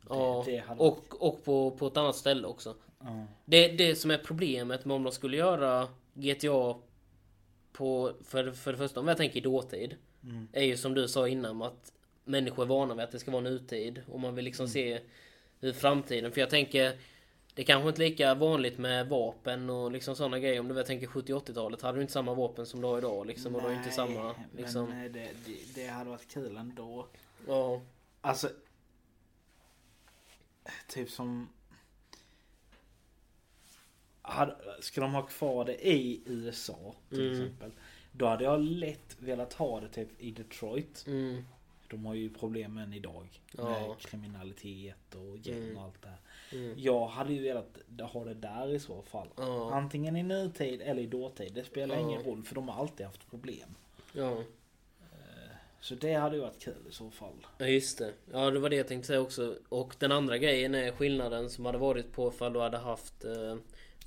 Ja, 0.09 0.43
det 0.45 0.63
och, 0.77 1.27
och 1.27 1.43
på, 1.43 1.71
på 1.71 1.87
ett 1.87 1.97
annat 1.97 2.15
ställe 2.15 2.47
också. 2.47 2.75
Ja. 2.99 3.25
Det, 3.45 3.67
det 3.67 3.95
som 3.95 4.11
är 4.11 4.17
problemet 4.17 4.85
med 4.85 4.95
om 4.95 5.03
de 5.03 5.11
skulle 5.11 5.37
göra 5.37 5.87
GTA 6.13 6.75
på, 7.71 8.13
för, 8.23 8.51
för 8.51 8.71
det 8.71 8.77
första 8.77 8.99
om 8.99 9.07
jag 9.07 9.17
tänker 9.17 9.37
i 9.37 9.41
dåtid. 9.41 9.95
Mm. 10.23 10.47
Är 10.53 10.63
ju 10.63 10.77
som 10.77 10.93
du 10.93 11.07
sa 11.07 11.27
innan 11.27 11.61
att 11.61 11.93
människor 12.29 12.63
är 12.63 12.67
vana 12.67 12.93
vid 12.95 13.03
att 13.03 13.11
det 13.11 13.19
ska 13.19 13.31
vara 13.31 13.41
nutid. 13.41 14.01
Och 14.07 14.19
man 14.19 14.35
vill 14.35 14.45
liksom 14.45 14.63
Mm. 14.63 14.71
se 14.73 14.99
hur 15.59 15.73
framtiden. 15.73 16.31
För 16.31 16.41
jag 16.41 16.49
tänker 16.49 16.97
det 17.53 17.61
är 17.61 17.65
kanske 17.65 17.89
inte 17.89 18.01
lika 18.01 18.33
vanligt 18.35 18.77
med 18.77 19.07
vapen 19.09 19.69
och 19.69 19.91
liksom 19.91 20.15
sådana 20.15 20.39
grejer. 20.39 20.59
Om 20.59 20.67
du 20.67 20.73
väl 20.73 20.85
tänker 20.85 21.07
70-80-talet 21.07 21.81
hade 21.81 21.97
du 21.97 22.01
inte 22.01 22.13
samma 22.13 22.33
vapen 22.33 22.65
som 22.65 22.81
du 22.81 22.87
har 22.87 22.97
idag 22.97 23.27
liksom. 23.27 23.55
Och 23.55 23.61
du 23.61 23.73
inte 23.73 23.91
samma 23.91 24.35
liksom. 24.57 24.89
Men 24.89 25.05
eh, 25.05 25.11
det, 25.11 25.29
det, 25.45 25.75
det 25.75 25.87
hade 25.87 26.09
varit 26.09 26.27
kul 26.27 26.57
ändå. 26.57 27.07
Ja. 27.47 27.81
Alltså. 28.21 28.49
Typ 30.87 31.09
som. 31.09 31.49
Hade, 34.21 34.55
ska 34.79 35.01
de 35.01 35.13
ha 35.13 35.21
kvar 35.21 35.65
det 35.65 35.87
i 35.87 36.21
USA 36.25 36.95
till 37.09 37.21
Mm. 37.21 37.31
exempel. 37.41 37.71
Då 38.11 38.25
hade 38.25 38.43
jag 38.43 38.59
lätt 38.61 39.15
velat 39.19 39.53
ha 39.53 39.79
det 39.79 39.89
typ 39.89 40.09
i 40.21 40.31
Detroit. 40.31 41.03
Mm. 41.07 41.43
De 41.89 42.05
har 42.05 42.13
ju 42.13 42.29
problem 42.29 42.77
än 42.77 42.93
idag. 42.93 43.27
Ja. 43.57 43.63
Med 43.69 43.97
kriminalitet 43.99 45.15
och 45.15 45.37
gäng 45.37 45.63
Mm. 45.63 45.77
och 45.77 45.83
allt 45.83 46.01
det 46.01 46.07
här. 46.09 46.19
Mm. 46.51 46.73
Jag 46.77 47.07
hade 47.07 47.33
ju 47.33 47.41
velat 47.43 47.77
ha 48.13 48.25
det 48.25 48.33
där 48.33 48.73
i 48.73 48.79
så 48.79 49.01
fall. 49.01 49.27
Ja. 49.37 49.73
Antingen 49.73 50.15
i 50.15 50.23
nutid 50.23 50.81
eller 50.81 51.01
i 51.01 51.05
dåtid. 51.05 51.53
Det 51.53 51.63
spelar 51.63 51.95
Ja. 51.95 52.01
ingen 52.01 52.23
roll 52.23 52.43
för 52.43 52.55
de 52.55 52.69
har 52.69 52.81
alltid 52.81 53.05
haft 53.05 53.29
problem. 53.29 53.75
Ja. 54.13 54.43
Så 55.81 55.95
det 55.95 56.13
hade 56.13 56.35
ju 56.35 56.41
varit 56.41 56.59
kul 56.59 56.85
i 56.89 56.91
så 56.93 57.09
fall. 57.11 57.47
Ja 57.57 57.65
just 57.67 57.97
det. 57.97 58.13
Ja 58.31 58.51
det 58.51 58.59
var 58.59 58.69
det 58.69 58.75
jag 58.75 58.87
tänkte 58.87 59.07
säga 59.07 59.21
också. 59.21 59.55
Och 59.69 59.95
den 59.99 60.11
andra 60.11 60.37
grejen 60.37 60.75
är 60.75 60.91
skillnaden 60.91 61.49
som 61.49 61.65
hade 61.65 61.77
varit 61.77 62.11
på 62.11 62.27
ifall 62.29 62.53
du 62.53 62.59
hade 62.59 62.77
haft 62.77 63.25
eh, 63.25 63.55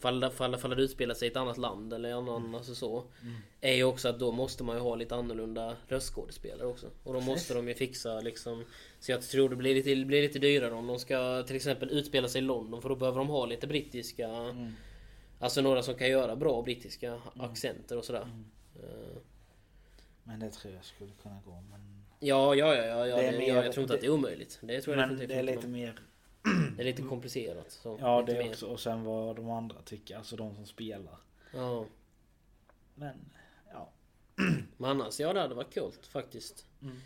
Fall, 0.02 0.30
fall, 0.30 0.56
fall 0.56 0.76
det 0.76 0.82
utspelar 0.82 1.14
sig 1.14 1.28
i 1.28 1.30
ett 1.30 1.36
annat 1.36 1.58
land 1.58 1.92
eller 1.92 2.12
annan, 2.12 2.54
alltså 2.54 2.74
så. 2.74 3.04
Är 3.60 3.74
ju 3.74 3.84
också 3.84 4.08
att 4.08 4.18
då 4.18 4.32
måste 4.32 4.64
man 4.64 4.76
ju 4.76 4.82
ha 4.82 4.94
lite 4.94 5.14
annorlunda 5.14 5.76
röstskådespelare 5.88 6.66
också. 6.66 6.86
Och 7.04 7.14
då 7.14 7.20
måste 7.20 7.54
de 7.54 7.68
ju 7.68 7.74
fixa 7.74 8.20
liksom. 8.20 8.64
Så 9.00 9.12
jag 9.12 9.22
tror 9.22 9.48
det 9.48 9.56
blir 9.56 9.74
lite, 9.74 10.04
blir 10.04 10.22
lite 10.22 10.38
dyrare 10.38 10.74
om 10.74 10.86
de 10.86 10.98
ska 10.98 11.42
till 11.42 11.56
exempel 11.56 11.90
utspela 11.90 12.28
sig 12.28 12.38
i 12.38 12.44
London. 12.44 12.82
För 12.82 12.88
då 12.88 12.96
behöver 12.96 13.18
de 13.18 13.28
ha 13.28 13.46
lite 13.46 13.66
brittiska 13.66 14.28
Alltså 15.42 15.60
några 15.60 15.82
som 15.82 15.94
kan 15.94 16.10
göra 16.10 16.36
bra 16.36 16.62
brittiska 16.62 17.20
accenter 17.38 17.98
och 17.98 18.04
sådär. 18.04 18.26
Eh, 18.82 19.18
Men 20.24 20.40
det 20.40 20.50
tror 20.50 20.74
jag 20.74 20.84
skulle 20.84 21.12
kunna 21.22 21.40
gå. 21.44 21.64
Men, 21.70 22.04
Ja, 22.20 22.54
ja, 22.54 22.74
ja, 22.74 22.84
ja, 22.84 23.06
ja 23.06 23.16
Det 23.16 23.30
det, 23.30 23.46
jag, 23.46 23.66
jag 23.66 23.72
tror 23.72 23.82
inte 23.82 23.94
att 23.94 24.00
det 24.00 24.06
är 24.06 24.10
omöjligt. 24.10 24.58
Det 24.62 24.80
tror 24.80 24.96
jag 24.96 25.08
men 25.08 25.28
det 25.28 25.34
är 25.34 25.42
lite 25.42 25.68
mer. 25.68 26.00
Det 26.76 26.82
är 26.82 26.84
lite 26.84 27.02
komplicerat. 27.02 27.70
Så, 27.70 27.98
Ja 28.00 28.22
det 28.26 28.32
mer. 28.38 28.48
också. 28.50 28.66
Och 28.66 28.80
sen 28.80 29.04
vad 29.04 29.36
de 29.36 29.50
andra 29.50 29.82
tycker. 29.82 30.16
Alltså 30.16 30.36
de 30.36 30.54
som 30.54 30.66
spelar. 30.66 31.16
Ja. 31.54 31.86
Men 32.94 33.14
ja. 33.72 33.92
Men 34.76 34.90
annars, 34.90 35.20
ja 35.20 35.32
det 35.32 35.40
hade 35.40 35.54
varit 35.54 35.74
kul 35.74 35.92
faktiskt. 36.08 36.66
Mm. 36.82 36.96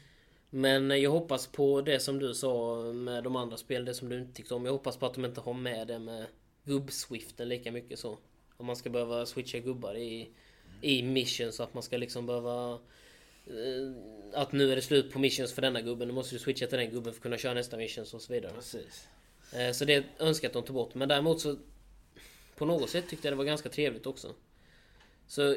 Men 0.51 1.03
jag 1.03 1.11
hoppas 1.11 1.47
på 1.47 1.81
det 1.81 2.01
som 2.01 2.19
du 2.19 2.35
sa 2.35 2.83
med 2.83 3.25
de 3.25 3.37
andra 3.37 3.57
spelen, 3.57 3.85
det 3.85 3.95
som 3.95 4.09
du 4.09 4.19
inte 4.21 4.33
tyckte 4.37 4.55
om. 4.55 4.65
Jag 4.65 4.73
hoppas 4.73 4.97
på 4.97 5.07
att 5.07 5.15
de 5.15 5.25
inte 5.25 5.41
har 5.41 5.55
med 5.55 5.89
det 5.89 5.99
med 5.99 6.27
gubbswiften 6.65 7.49
lika 7.49 7.73
mycket 7.73 7.99
så. 7.99 8.19
Om 8.57 8.67
man 8.67 8.77
ska 8.77 8.91
behöva 8.91 9.27
switcha 9.27 9.59
gubbar 9.59 9.95
i, 9.97 10.31
i 10.81 11.03
missions 11.03 11.57
så 11.57 11.63
att 11.63 11.75
man 11.75 11.83
ska 11.83 11.97
liksom 11.97 12.27
behöva... 12.27 12.73
eh, 13.47 14.41
Att 14.41 14.53
nu 14.53 14.73
är 14.73 14.77
det 14.77 14.83
slut 14.83 15.13
på 15.13 15.19
missions 15.19 15.53
för 15.53 15.63
denna 15.63 15.81
gubben, 15.81 16.09
nu 16.09 16.15
måste 16.15 16.35
du 16.35 16.39
switcha 16.39 16.67
till 16.67 16.79
den 16.79 16.91
gubben 16.91 17.13
för 17.13 17.19
att 17.19 17.23
kunna 17.23 17.39
köra 17.39 17.55
nästa 17.55 17.77
missions 17.77 18.15
och 18.15 18.23
så 18.23 18.33
vidare. 18.33 18.53
Precis. 18.55 19.09
Eh, 19.53 19.73
Så 19.73 19.85
det 19.85 20.05
önskar 20.19 20.47
jag 20.49 20.51
att 20.51 20.65
de 20.65 20.67
tog 20.67 20.75
bort. 20.77 20.95
Men 20.95 21.09
däremot 21.09 21.41
så... 21.41 21.57
På 22.57 22.65
något 22.65 22.91
sätt 22.91 23.09
tyckte 23.09 23.29
jag 23.29 23.33
det 23.33 23.37
var 23.37 23.45
ganska 23.45 23.69
trevligt 23.69 24.07
också. 24.07 24.35
Så... 25.27 25.57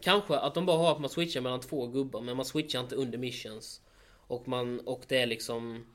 Kanske 0.00 0.36
att 0.36 0.54
de 0.54 0.66
bara 0.66 0.76
har 0.76 0.92
att 0.92 1.00
man 1.00 1.10
switchar 1.10 1.40
mellan 1.40 1.60
två 1.60 1.86
gubbar 1.86 2.20
men 2.20 2.36
man 2.36 2.46
switchar 2.46 2.80
inte 2.80 2.94
under 2.96 3.18
missions. 3.18 3.80
Och 4.26 4.48
man... 4.48 4.80
Och 4.80 5.02
det 5.08 5.18
är 5.18 5.26
liksom... 5.26 5.86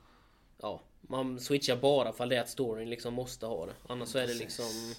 Ja. 0.62 0.82
Man 1.02 1.40
switchar 1.40 1.76
bara 1.76 2.14
för 2.14 2.26
det 2.26 2.36
är 2.36 2.42
att 2.42 2.50
storyn 2.50 2.90
liksom 2.90 3.14
måste 3.14 3.46
ha 3.46 3.66
det. 3.66 3.74
Annars 3.88 4.10
så 4.10 4.18
är 4.18 4.28
det 4.28 4.34
liksom... 4.34 4.94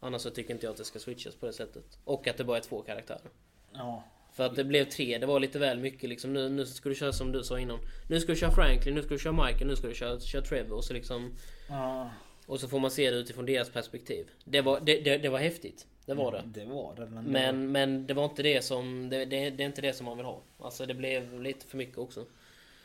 Annars 0.00 0.22
så 0.22 0.30
tycker 0.30 0.54
inte 0.54 0.66
jag 0.66 0.70
att 0.70 0.78
det 0.78 0.84
ska 0.84 0.98
switchas 0.98 1.34
på 1.34 1.46
det 1.46 1.52
sättet. 1.52 1.98
Och 2.04 2.28
att 2.28 2.36
det 2.36 2.44
bara 2.44 2.56
är 2.56 2.62
två 2.62 2.82
karaktärer. 2.82 3.30
Ja. 3.72 4.04
För 4.38 4.44
att 4.46 4.56
det 4.56 4.64
blev 4.64 4.84
tre, 4.84 5.18
det 5.18 5.26
var 5.26 5.40
lite 5.40 5.58
väl 5.58 5.78
mycket 5.80 6.08
liksom. 6.08 6.32
Nu, 6.32 6.48
nu 6.48 6.66
ska 6.66 6.88
du 6.88 6.94
köra 6.94 7.12
som 7.12 7.32
du 7.32 7.42
sa 7.44 7.58
innan. 7.60 7.78
Nu 8.08 8.20
ska 8.20 8.32
du 8.32 8.38
köra 8.38 8.50
Franklin, 8.50 8.94
nu 8.94 9.02
ska 9.02 9.10
du 9.14 9.18
köra 9.18 9.46
Michael, 9.46 9.66
nu 9.66 9.76
ska 9.76 9.86
du 9.88 9.94
köra, 9.94 10.20
köra 10.20 10.42
Trevor. 10.42 10.76
Och 10.76 10.84
så 10.84 10.92
liksom... 10.92 11.32
ja. 11.68 12.10
Och 12.46 12.60
så 12.60 12.68
får 12.68 12.80
man 12.80 12.90
se 12.90 13.10
det 13.10 13.16
utifrån 13.16 13.46
deras 13.46 13.70
perspektiv. 13.70 14.30
Det 14.44 14.60
var, 14.60 14.80
det, 14.80 15.00
det, 15.00 15.18
det 15.18 15.28
var 15.28 15.38
häftigt. 15.38 15.86
Det 16.06 16.14
var 16.14 16.32
det. 16.32 16.42
Det 16.60 16.64
var 16.64 16.94
det. 16.96 17.06
Men, 17.06 17.24
Men, 17.24 17.72
men 17.72 18.06
det 18.06 18.14
var 18.14 18.24
inte 18.24 18.42
det 18.42 18.64
som... 18.64 19.08
Det, 19.08 19.24
det, 19.24 19.50
det 19.50 19.62
är 19.62 19.66
inte 19.66 19.80
det 19.82 19.92
som 19.92 20.06
man 20.06 20.16
vill 20.16 20.26
ha. 20.26 20.42
Alltså 20.58 20.86
det 20.86 20.94
blev 20.94 21.40
lite 21.42 21.66
för 21.66 21.76
mycket 21.76 21.98
också. 21.98 22.24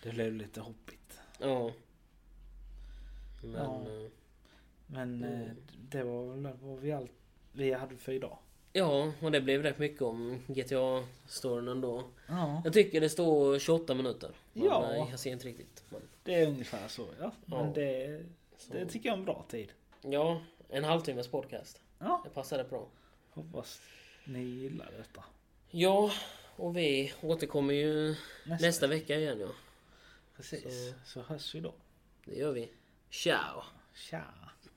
det 0.04 0.10
blev 0.10 0.34
lite 0.34 0.62
hoppigt. 0.62 1.20
Ja. 1.40 1.72
Men... 3.44 3.54
Ja. 3.54 3.82
eh, 3.88 4.10
Men 4.88 5.24
Mm. 5.24 5.42
eh, 5.42 5.48
det 5.90 6.04
var 6.04 6.36
väl 6.36 6.54
vad 6.62 6.80
vi, 6.80 6.92
allt, 6.92 7.12
vi 7.52 7.74
hade 7.74 7.96
för 7.98 8.12
idag. 8.12 8.38
Ja, 8.76 9.12
och 9.22 9.32
det 9.32 9.42
blev 9.42 9.64
rätt 9.64 9.80
mycket 9.80 10.02
om 10.02 10.40
GTA-storyn 10.48 11.68
ändå. 11.72 12.04
Ja. 12.28 12.62
Jag 12.64 12.74
tycker 12.74 13.02
det 13.02 13.10
står 13.10 13.60
28 13.60 13.94
minuter. 13.94 14.32
Ja. 14.54 14.92
eh, 14.94 15.10
jag 15.10 15.20
ser 15.20 15.32
inte 15.32 15.48
riktigt. 15.48 15.84
Men, 15.90 16.02
Det 16.24 16.36
är 16.36 16.48
ungefär 16.48 16.88
så 16.88 17.06
ja. 17.20 17.32
Men 17.46 17.66
Ja. 17.68 17.72
det, 17.76 18.24
det 18.72 18.86
tycker 18.86 19.10
jag 19.10 19.14
är 19.16 19.20
en 19.20 19.26
bra 19.26 19.46
tid. 19.50 19.72
Ja, 20.02 20.42
en 20.70 20.84
halvtimmes 20.84 21.28
podcast. 21.28 21.82
Ja. 22.00 22.22
Det 22.24 22.30
passade 22.30 22.64
bra. 22.64 22.88
Hoppas 23.30 23.82
ni 24.26 24.44
gillar 24.44 24.92
detta. 24.98 25.24
Ja, 25.72 26.12
och 26.56 26.78
vi 26.78 27.14
återkommer 27.22 27.74
ju 27.74 28.16
Nästa, 28.46 28.66
nästa 28.66 28.88
vecka 28.88 29.16
igen 29.20 29.40
ja. 29.40 29.48
Precis. 30.36 30.64
så- 30.88 30.94
Så 31.06 31.22
hörs 31.22 31.56
vi 31.56 31.60
då. 31.60 31.74
Det 32.26 32.36
gör 32.36 32.52
vi. 32.52 32.70
Ciao! 33.10 33.64
Tja. 33.94 34.24